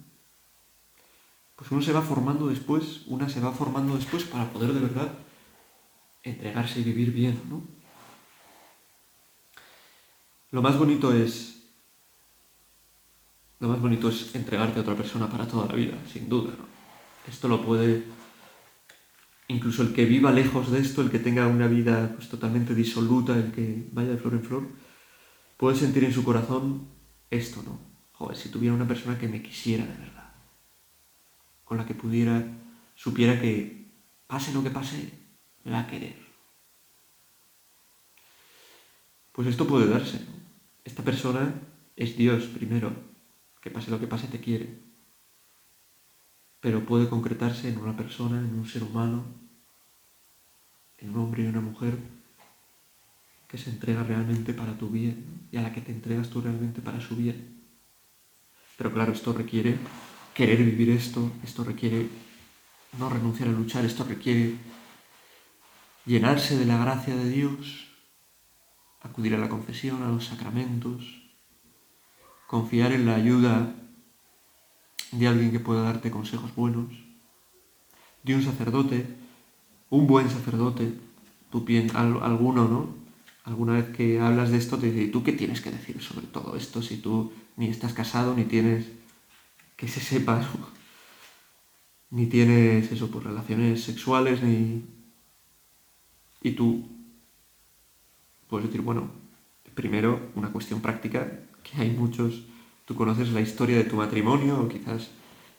Pues 1.54 1.70
uno 1.70 1.80
se 1.80 1.92
va 1.92 2.02
formando 2.02 2.48
después, 2.48 3.02
una 3.06 3.28
se 3.28 3.38
va 3.38 3.52
formando 3.52 3.94
después 3.94 4.24
para 4.24 4.50
poder 4.50 4.72
de 4.72 4.80
verdad 4.80 5.12
entregarse 6.24 6.80
y 6.80 6.82
vivir 6.82 7.12
bien, 7.12 7.40
¿no? 7.48 7.62
Lo 10.50 10.62
más 10.62 10.76
bonito 10.76 11.12
es 11.12 11.55
lo 13.60 13.68
más 13.68 13.80
bonito 13.80 14.08
es 14.08 14.34
entregarte 14.34 14.78
a 14.78 14.82
otra 14.82 14.94
persona 14.94 15.28
para 15.28 15.46
toda 15.46 15.66
la 15.66 15.74
vida, 15.74 15.96
sin 16.12 16.28
duda. 16.28 16.52
Esto 17.26 17.48
lo 17.48 17.64
puede 17.64 18.04
incluso 19.48 19.82
el 19.82 19.92
que 19.92 20.04
viva 20.04 20.32
lejos 20.32 20.70
de 20.70 20.80
esto, 20.80 21.02
el 21.02 21.10
que 21.10 21.18
tenga 21.18 21.46
una 21.46 21.68
vida 21.68 22.12
pues, 22.16 22.28
totalmente 22.28 22.74
disoluta, 22.74 23.36
el 23.36 23.52
que 23.52 23.88
vaya 23.92 24.10
de 24.10 24.16
flor 24.18 24.34
en 24.34 24.42
flor, 24.42 24.68
puede 25.56 25.76
sentir 25.76 26.04
en 26.04 26.12
su 26.12 26.24
corazón 26.24 26.88
esto, 27.30 27.62
¿no? 27.62 27.78
Joder, 28.12 28.36
si 28.36 28.48
tuviera 28.48 28.74
una 28.74 28.88
persona 28.88 29.18
que 29.18 29.28
me 29.28 29.42
quisiera 29.42 29.84
de 29.84 29.96
verdad, 29.96 30.32
con 31.64 31.76
la 31.78 31.86
que 31.86 31.94
pudiera, 31.94 32.44
supiera 32.94 33.40
que 33.40 33.92
pase 34.26 34.52
lo 34.52 34.62
que 34.62 34.70
pase, 34.70 35.10
me 35.64 35.72
va 35.72 35.80
a 35.80 35.86
querer. 35.86 36.16
Pues 39.32 39.48
esto 39.48 39.66
puede 39.66 39.86
darse. 39.86 40.18
¿no? 40.20 40.32
Esta 40.84 41.02
persona 41.02 41.52
es 41.94 42.16
Dios 42.16 42.44
primero, 42.44 42.92
que 43.66 43.74
pase 43.74 43.90
lo 43.90 43.98
que 43.98 44.06
pase 44.06 44.30
te 44.30 44.38
quiere 44.38 44.86
pero 46.66 46.84
puede 46.84 47.08
concretarse 47.08 47.68
en 47.68 47.78
una 47.78 47.96
persona, 47.96 48.40
en 48.40 48.58
un 48.58 48.66
ser 48.66 48.82
humano, 48.82 49.24
en 50.98 51.10
un 51.10 51.20
hombre 51.20 51.44
y 51.44 51.46
una 51.46 51.60
mujer 51.60 51.96
que 53.46 53.56
se 53.56 53.70
entrega 53.70 54.02
realmente 54.02 54.52
para 54.52 54.76
tu 54.76 54.88
bien 54.88 55.46
y 55.52 55.58
a 55.58 55.62
la 55.62 55.72
que 55.72 55.80
te 55.80 55.92
entregas 55.92 56.28
tú 56.28 56.40
realmente 56.40 56.80
para 56.80 57.00
su 57.00 57.14
bien. 57.14 57.62
Pero 58.76 58.92
claro, 58.92 59.12
esto 59.12 59.32
requiere 59.32 59.78
querer 60.34 60.58
vivir 60.64 60.90
esto, 60.90 61.30
esto 61.44 61.62
requiere 61.62 62.08
no 62.98 63.08
renunciar 63.08 63.48
a 63.48 63.52
luchar, 63.52 63.84
esto 63.84 64.02
requiere 64.02 64.56
llenarse 66.04 66.58
de 66.58 66.66
la 66.66 66.78
gracia 66.78 67.14
de 67.14 67.30
Dios, 67.30 67.86
acudir 69.02 69.36
a 69.36 69.38
la 69.38 69.48
confesión, 69.48 70.02
a 70.02 70.08
los 70.08 70.26
sacramentos, 70.26 71.25
confiar 72.46 72.92
en 72.92 73.06
la 73.06 73.14
ayuda 73.14 73.74
de 75.12 75.28
alguien 75.28 75.50
que 75.50 75.60
pueda 75.60 75.82
darte 75.82 76.10
consejos 76.10 76.54
buenos, 76.54 76.86
de 78.22 78.34
un 78.34 78.42
sacerdote, 78.42 79.06
un 79.90 80.06
buen 80.06 80.28
sacerdote, 80.30 80.92
tú 81.50 81.64
alguno, 81.94 82.68
¿no? 82.68 83.06
Alguna 83.44 83.74
vez 83.74 83.96
que 83.96 84.20
hablas 84.20 84.50
de 84.50 84.58
esto 84.58 84.78
te 84.78 84.90
dice, 84.90 85.08
¿tú 85.08 85.22
qué 85.22 85.32
tienes 85.32 85.60
que 85.60 85.70
decir 85.70 86.02
sobre 86.02 86.26
todo 86.26 86.56
esto 86.56 86.82
si 86.82 86.96
tú 86.96 87.32
ni 87.56 87.68
estás 87.68 87.92
casado, 87.92 88.34
ni 88.34 88.44
tienes 88.44 88.86
que 89.76 89.86
se 89.86 90.00
sepa, 90.00 90.44
ni 92.10 92.26
tienes 92.26 92.90
eso, 92.90 93.06
por 93.10 93.22
pues, 93.22 93.34
relaciones 93.34 93.84
sexuales, 93.84 94.42
ni... 94.42 94.84
Y 96.42 96.52
tú 96.52 96.88
puedes 98.48 98.66
decir, 98.66 98.80
bueno, 98.80 99.10
primero 99.74 100.30
una 100.34 100.50
cuestión 100.50 100.80
práctica, 100.80 101.40
que 101.66 101.82
hay 101.82 101.90
muchos 101.90 102.44
Tú 102.86 102.94
conoces 102.94 103.32
la 103.32 103.40
historia 103.40 103.76
de 103.76 103.84
tu 103.84 103.96
matrimonio 103.96 104.62
o 104.62 104.68
quizás 104.68 105.10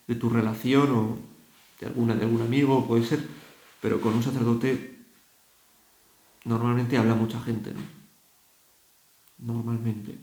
de 0.08 0.16
tu 0.16 0.30
relación 0.30 0.90
o 0.92 1.18
de, 1.80 1.88
alguna, 1.88 2.16
de 2.16 2.24
algún 2.24 2.42
amigo, 2.42 2.88
puede 2.88 3.04
ser, 3.04 3.20
pero 3.82 4.00
con 4.00 4.14
un 4.16 4.24
sacerdote 4.24 4.96
normalmente 6.46 6.98
habla 6.98 7.16
mucha 7.16 7.42
gente, 7.42 7.74
¿no? 7.74 7.82
Normalmente. 9.40 10.18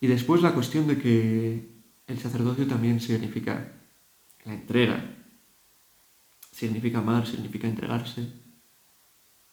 Y 0.00 0.06
después 0.06 0.42
la 0.42 0.52
cuestión 0.52 0.86
de 0.86 0.98
que 0.98 1.66
el 2.06 2.18
sacerdocio 2.18 2.66
también 2.66 3.00
significa 3.00 3.72
la 4.44 4.52
entrega, 4.52 5.16
significa 6.52 6.98
amar, 6.98 7.26
significa 7.26 7.66
entregarse, 7.66 8.30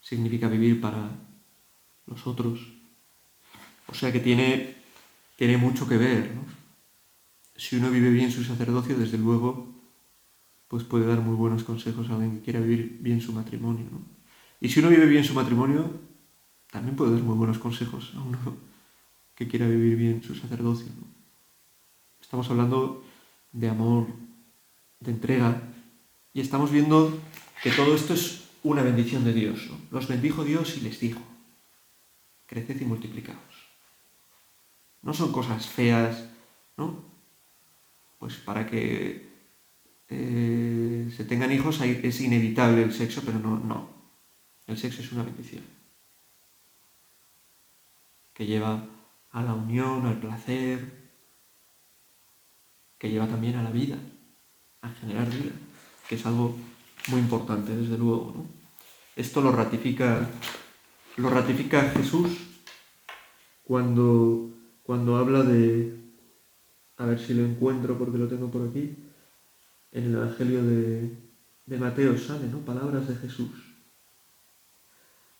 significa 0.01 0.49
vivir 0.49 0.81
para 0.81 1.09
los 2.05 2.27
otros. 2.27 2.59
O 3.87 3.93
sea 3.93 4.11
que 4.11 4.19
tiene 4.19 4.76
tiene 5.37 5.55
mucho 5.55 5.87
que 5.87 5.95
ver. 5.95 6.35
¿no? 6.35 6.41
Si 7.55 7.77
uno 7.77 7.89
vive 7.89 8.09
bien 8.09 8.31
su 8.31 8.43
sacerdocio, 8.43 8.97
desde 8.97 9.17
luego, 9.17 9.73
pues 10.67 10.83
puede 10.83 11.05
dar 11.05 11.21
muy 11.21 11.35
buenos 11.35 11.63
consejos 11.63 12.09
a 12.09 12.15
alguien 12.15 12.37
que 12.37 12.43
quiera 12.43 12.59
vivir 12.59 12.97
bien 12.99 13.21
su 13.21 13.31
matrimonio. 13.31 13.85
Y 14.59 14.67
si 14.67 14.81
uno 14.81 14.89
vive 14.89 15.05
bien 15.05 15.23
su 15.23 15.33
matrimonio, 15.33 15.89
también 16.71 16.97
puede 16.97 17.13
dar 17.13 17.21
muy 17.21 17.37
buenos 17.37 17.59
consejos 17.59 18.11
a 18.15 18.21
uno 18.21 18.57
que 19.35 19.47
quiera 19.47 19.67
vivir 19.67 19.95
bien 19.95 20.23
su 20.23 20.35
sacerdocio. 20.35 20.87
Estamos 22.19 22.49
hablando 22.49 23.05
de 23.51 23.69
amor, 23.69 24.07
de 24.99 25.11
entrega, 25.11 25.61
y 26.33 26.41
estamos 26.41 26.71
viendo 26.71 27.15
que 27.61 27.71
todo 27.71 27.95
esto 27.95 28.15
es 28.15 28.49
una 28.63 28.81
bendición 28.81 29.23
de 29.23 29.33
Dios. 29.33 29.69
Los 29.91 30.07
bendijo 30.07 30.43
Dios 30.43 30.75
y 30.77 30.81
les 30.81 30.99
dijo, 30.99 31.21
creced 32.47 32.81
y 32.81 32.85
multiplicaos. 32.85 33.46
No 35.07 35.13
son 35.13 35.31
cosas 35.31 35.65
feas, 35.65 36.25
¿no? 36.75 37.01
Pues 38.19 38.35
para 38.35 38.67
que 38.67 39.25
eh, 40.09 41.09
se 41.15 41.23
tengan 41.23 41.49
hijos 41.49 41.79
es 41.79 42.19
inevitable 42.19 42.83
el 42.83 42.91
sexo, 42.91 43.21
pero 43.25 43.39
no, 43.39 43.57
no. 43.57 43.89
El 44.67 44.77
sexo 44.77 45.01
es 45.01 45.09
una 45.13 45.23
bendición. 45.23 45.63
Que 48.33 48.45
lleva 48.45 48.83
a 49.31 49.41
la 49.43 49.53
unión, 49.53 50.05
al 50.05 50.19
placer, 50.19 51.09
que 52.97 53.09
lleva 53.09 53.27
también 53.27 53.55
a 53.55 53.63
la 53.63 53.71
vida, 53.71 53.97
a 54.81 54.89
generar 54.89 55.29
vida, 55.29 55.53
que 56.09 56.15
es 56.15 56.25
algo 56.25 56.53
muy 57.07 57.21
importante, 57.21 57.73
desde 57.73 57.97
luego. 57.97 58.33
¿no? 58.35 58.45
Esto 59.15 59.39
lo 59.39 59.53
ratifica, 59.53 60.27
lo 61.15 61.29
ratifica 61.29 61.91
Jesús 61.91 62.29
cuando 63.63 64.56
cuando 64.87 65.17
habla 65.17 65.43
de, 65.43 65.99
a 66.95 67.05
ver 67.05 67.19
si 67.19 67.33
lo 67.33 67.43
encuentro 67.43 67.97
porque 67.97 68.17
lo 68.17 68.29
tengo 68.29 68.49
por 68.49 68.69
aquí, 68.69 68.95
en 69.91 70.05
el 70.05 70.15
Evangelio 70.15 70.63
de, 70.63 71.77
Mateo 71.77 72.17
sale, 72.17 72.47
¿no? 72.47 72.59
Palabras 72.59 73.05
de 73.09 73.15
Jesús. 73.15 73.49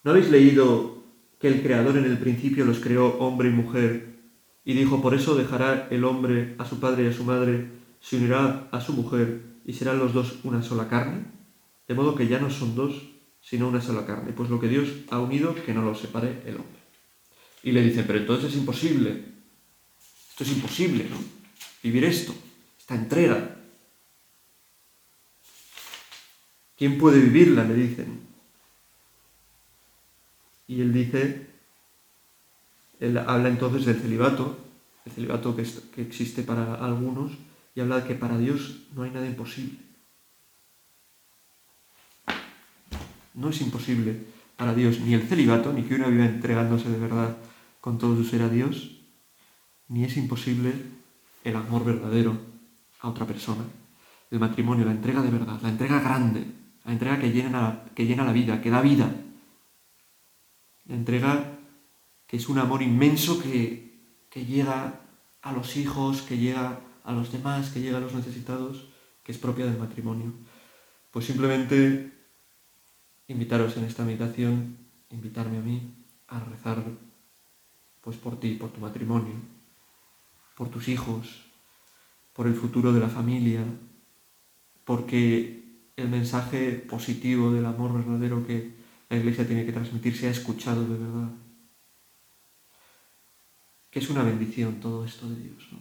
¿No 0.04 0.12
habéis 0.12 0.30
leído 0.30 1.02
que 1.40 1.48
el 1.48 1.64
Creador 1.64 1.96
en 1.96 2.04
el 2.04 2.18
principio 2.18 2.66
los 2.66 2.80
creó 2.80 3.18
hombre 3.20 3.48
y 3.48 3.54
mujer 3.54 4.18
y 4.66 4.74
dijo, 4.74 5.02
por 5.02 5.14
eso 5.14 5.36
dejará 5.36 5.88
el 5.92 6.04
hombre 6.04 6.56
a 6.58 6.66
su 6.66 6.82
padre 6.82 7.06
y 7.06 7.08
a 7.08 7.14
su 7.14 7.24
madre, 7.24 7.70
se 8.02 8.18
unirá 8.18 8.68
a 8.70 8.82
su 8.82 8.92
mujer 8.92 9.44
y 9.64 9.72
serán 9.72 10.00
los 10.00 10.14
dos 10.14 10.40
una 10.44 10.62
sola 10.62 10.90
carne? 10.90 11.24
De 11.88 11.96
modo 11.96 12.16
que 12.16 12.28
ya 12.28 12.40
no 12.40 12.50
son 12.50 12.76
dos, 12.76 13.02
sino 13.40 13.70
una 13.70 13.80
sola 13.80 14.06
carne. 14.06 14.34
Pues 14.34 14.50
lo 14.50 14.60
que 14.60 14.68
Dios 14.68 14.90
ha 15.10 15.22
unido, 15.22 15.56
que 15.66 15.74
no 15.74 15.84
lo 15.84 15.96
separe 15.96 16.42
el 16.46 16.56
hombre. 16.56 16.82
Y 17.64 17.72
le 17.72 17.82
dice, 17.82 18.04
pero 18.04 18.20
entonces 18.20 18.52
es 18.52 18.58
imposible. 18.58 19.37
Esto 20.38 20.52
es 20.52 20.56
imposible, 20.56 21.08
¿no? 21.10 21.18
Vivir 21.82 22.04
esto, 22.04 22.32
esta 22.78 22.94
entrega. 22.94 23.56
¿Quién 26.78 27.00
puede 27.00 27.20
vivirla? 27.20 27.64
Le 27.64 27.74
dicen. 27.74 28.20
Y 30.68 30.82
él 30.82 30.94
dice, 30.94 31.48
él 33.00 33.18
habla 33.18 33.50
entonces 33.50 33.88
del 33.88 34.00
celibato, 34.00 34.60
el 35.08 35.12
celibato 35.12 35.56
que, 35.56 35.66
existe 36.00 36.44
para 36.44 36.76
algunos, 36.86 37.32
y 37.74 37.82
habla 37.82 38.02
de 38.02 38.08
que 38.08 38.14
para 38.14 38.38
Dios 38.38 38.82
no 38.94 39.02
hay 39.02 39.10
nada 39.10 39.26
imposible. 39.26 39.80
No 43.34 43.50
es 43.50 43.60
imposible 43.62 44.22
para 44.56 44.76
Dios 44.76 45.00
ni 45.00 45.16
el 45.16 45.28
celibato, 45.28 45.74
ni 45.74 45.82
que 45.82 45.96
uno 45.96 46.12
viva 46.12 46.26
entregándose 46.26 46.90
de 46.90 47.00
verdad 47.00 47.38
con 47.82 47.98
todo 47.98 48.16
su 48.16 48.24
ser 48.24 48.44
a 48.44 48.50
Dios, 48.50 48.97
ni 49.90 50.04
es 50.04 50.18
imposible 50.18 50.74
el 51.44 51.56
amor 51.56 51.86
verdadero 51.86 52.38
a 53.00 53.10
otra 53.10 53.26
persona. 53.26 53.64
El 54.30 54.40
matrimonio, 54.40 54.86
la 54.86 54.92
entrega 54.92 55.22
de 55.22 55.30
verdad, 55.30 55.60
la 55.62 55.70
entrega 55.70 56.00
grande, 56.00 56.46
la 56.84 56.92
entrega 56.92 57.20
que 57.20 57.32
llena, 57.32 57.84
que 57.96 58.06
llena 58.06 58.26
la 58.26 58.34
vida, 58.34 58.62
que 58.62 58.70
da 58.70 58.82
vida. 58.82 59.10
La 60.86 60.96
entrega 60.96 61.58
que 62.28 62.38
es 62.38 62.50
un 62.50 62.60
amor 62.60 62.82
inmenso 62.82 63.42
que, 63.42 64.00
que 64.30 64.46
llega 64.46 65.00
a 65.42 65.52
los 65.54 65.78
hijos, 65.78 66.22
que 66.22 66.38
llega 66.38 66.80
a 67.06 67.14
los 67.14 67.32
demás, 67.32 67.70
que 67.70 67.82
llega 67.82 67.98
a 67.98 68.02
los 68.02 68.14
necesitados, 68.14 68.90
que 69.24 69.32
es 69.32 69.38
propia 69.38 69.66
del 69.66 69.78
matrimonio. 69.78 70.34
Pues 71.12 71.26
simplemente 71.26 72.12
invitaros 73.30 73.78
en 73.78 73.86
esta 73.86 74.04
meditación, 74.04 74.78
invitarme 75.10 75.58
a 75.58 75.62
mí 75.62 75.94
a 76.28 76.40
rezar 76.42 76.84
pues 78.02 78.18
por 78.18 78.40
ti, 78.40 78.56
por 78.56 78.72
tu 78.72 78.82
matrimonio, 78.82 79.34
por 80.58 80.70
tus 80.70 80.88
hijos, 80.88 81.46
por 82.34 82.48
el 82.48 82.56
futuro 82.56 82.92
de 82.92 83.00
la 83.00 83.10
familia, 83.10 83.64
porque 84.84 85.64
el 85.96 86.10
mensaje 86.10 86.72
positivo 86.72 87.52
del 87.52 87.66
amor 87.66 87.94
verdadero 87.94 88.46
que 88.46 88.76
la 89.08 89.18
Iglesia 89.18 89.46
tiene 89.46 89.66
que 89.66 89.72
transmitir 89.72 90.18
se 90.18 90.28
ha 90.28 90.32
escuchado 90.32 90.82
de 90.82 90.98
verdad. 90.98 91.30
Que 93.92 94.00
es 94.00 94.10
una 94.10 94.24
bendición 94.24 94.80
todo 94.80 95.06
esto 95.06 95.30
de 95.30 95.44
Dios. 95.44 95.68
¿no? 95.72 95.80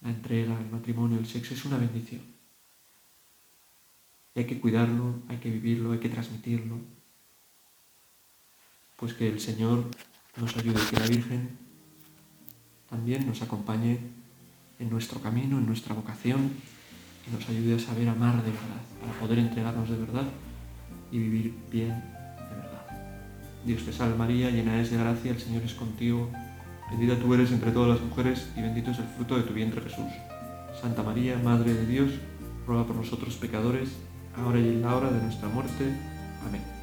La 0.00 0.10
entrega, 0.10 0.58
el 0.58 0.70
matrimonio, 0.70 1.18
el 1.18 1.26
sexo 1.26 1.52
es 1.52 1.64
una 1.66 1.76
bendición. 1.76 2.22
Y 4.34 4.40
hay 4.40 4.46
que 4.46 4.60
cuidarlo, 4.60 5.22
hay 5.28 5.36
que 5.36 5.50
vivirlo, 5.50 5.92
hay 5.92 5.98
que 5.98 6.08
transmitirlo. 6.08 6.78
Pues 8.96 9.12
que 9.12 9.28
el 9.28 9.40
Señor 9.40 9.84
nos 10.36 10.56
ayude, 10.56 10.80
que 10.88 10.96
la 10.96 11.06
Virgen 11.06 11.64
también 12.94 13.26
nos 13.26 13.42
acompañe 13.42 13.98
en 14.78 14.88
nuestro 14.88 15.20
camino, 15.20 15.58
en 15.58 15.66
nuestra 15.66 15.96
vocación 15.96 16.52
y 17.26 17.34
nos 17.34 17.48
ayude 17.48 17.74
a 17.74 17.78
saber 17.80 18.08
amar 18.08 18.36
de 18.36 18.52
verdad, 18.52 18.82
para 19.00 19.12
poder 19.18 19.40
entregarnos 19.40 19.90
de 19.90 19.96
verdad 19.96 20.26
y 21.10 21.18
vivir 21.18 21.54
bien 21.72 21.88
de 21.88 22.54
verdad. 22.54 22.86
Dios 23.66 23.84
te 23.84 23.92
salve 23.92 24.14
María, 24.16 24.50
llena 24.50 24.76
eres 24.76 24.92
de 24.92 24.98
gracia, 24.98 25.32
el 25.32 25.40
Señor 25.40 25.64
es 25.64 25.74
contigo, 25.74 26.30
bendita 26.88 27.18
tú 27.18 27.34
eres 27.34 27.50
entre 27.50 27.72
todas 27.72 27.98
las 27.98 28.00
mujeres 28.00 28.48
y 28.56 28.62
bendito 28.62 28.92
es 28.92 28.98
el 29.00 29.06
fruto 29.06 29.36
de 29.38 29.42
tu 29.42 29.52
vientre 29.52 29.80
Jesús. 29.80 30.12
Santa 30.80 31.02
María, 31.02 31.36
Madre 31.38 31.74
de 31.74 31.86
Dios, 31.86 32.12
ruega 32.64 32.86
por 32.86 32.94
nosotros 32.94 33.34
pecadores, 33.34 33.88
ahora 34.36 34.60
y 34.60 34.68
en 34.68 34.82
la 34.82 34.94
hora 34.94 35.10
de 35.10 35.20
nuestra 35.20 35.48
muerte. 35.48 35.84
Amén. 36.46 36.73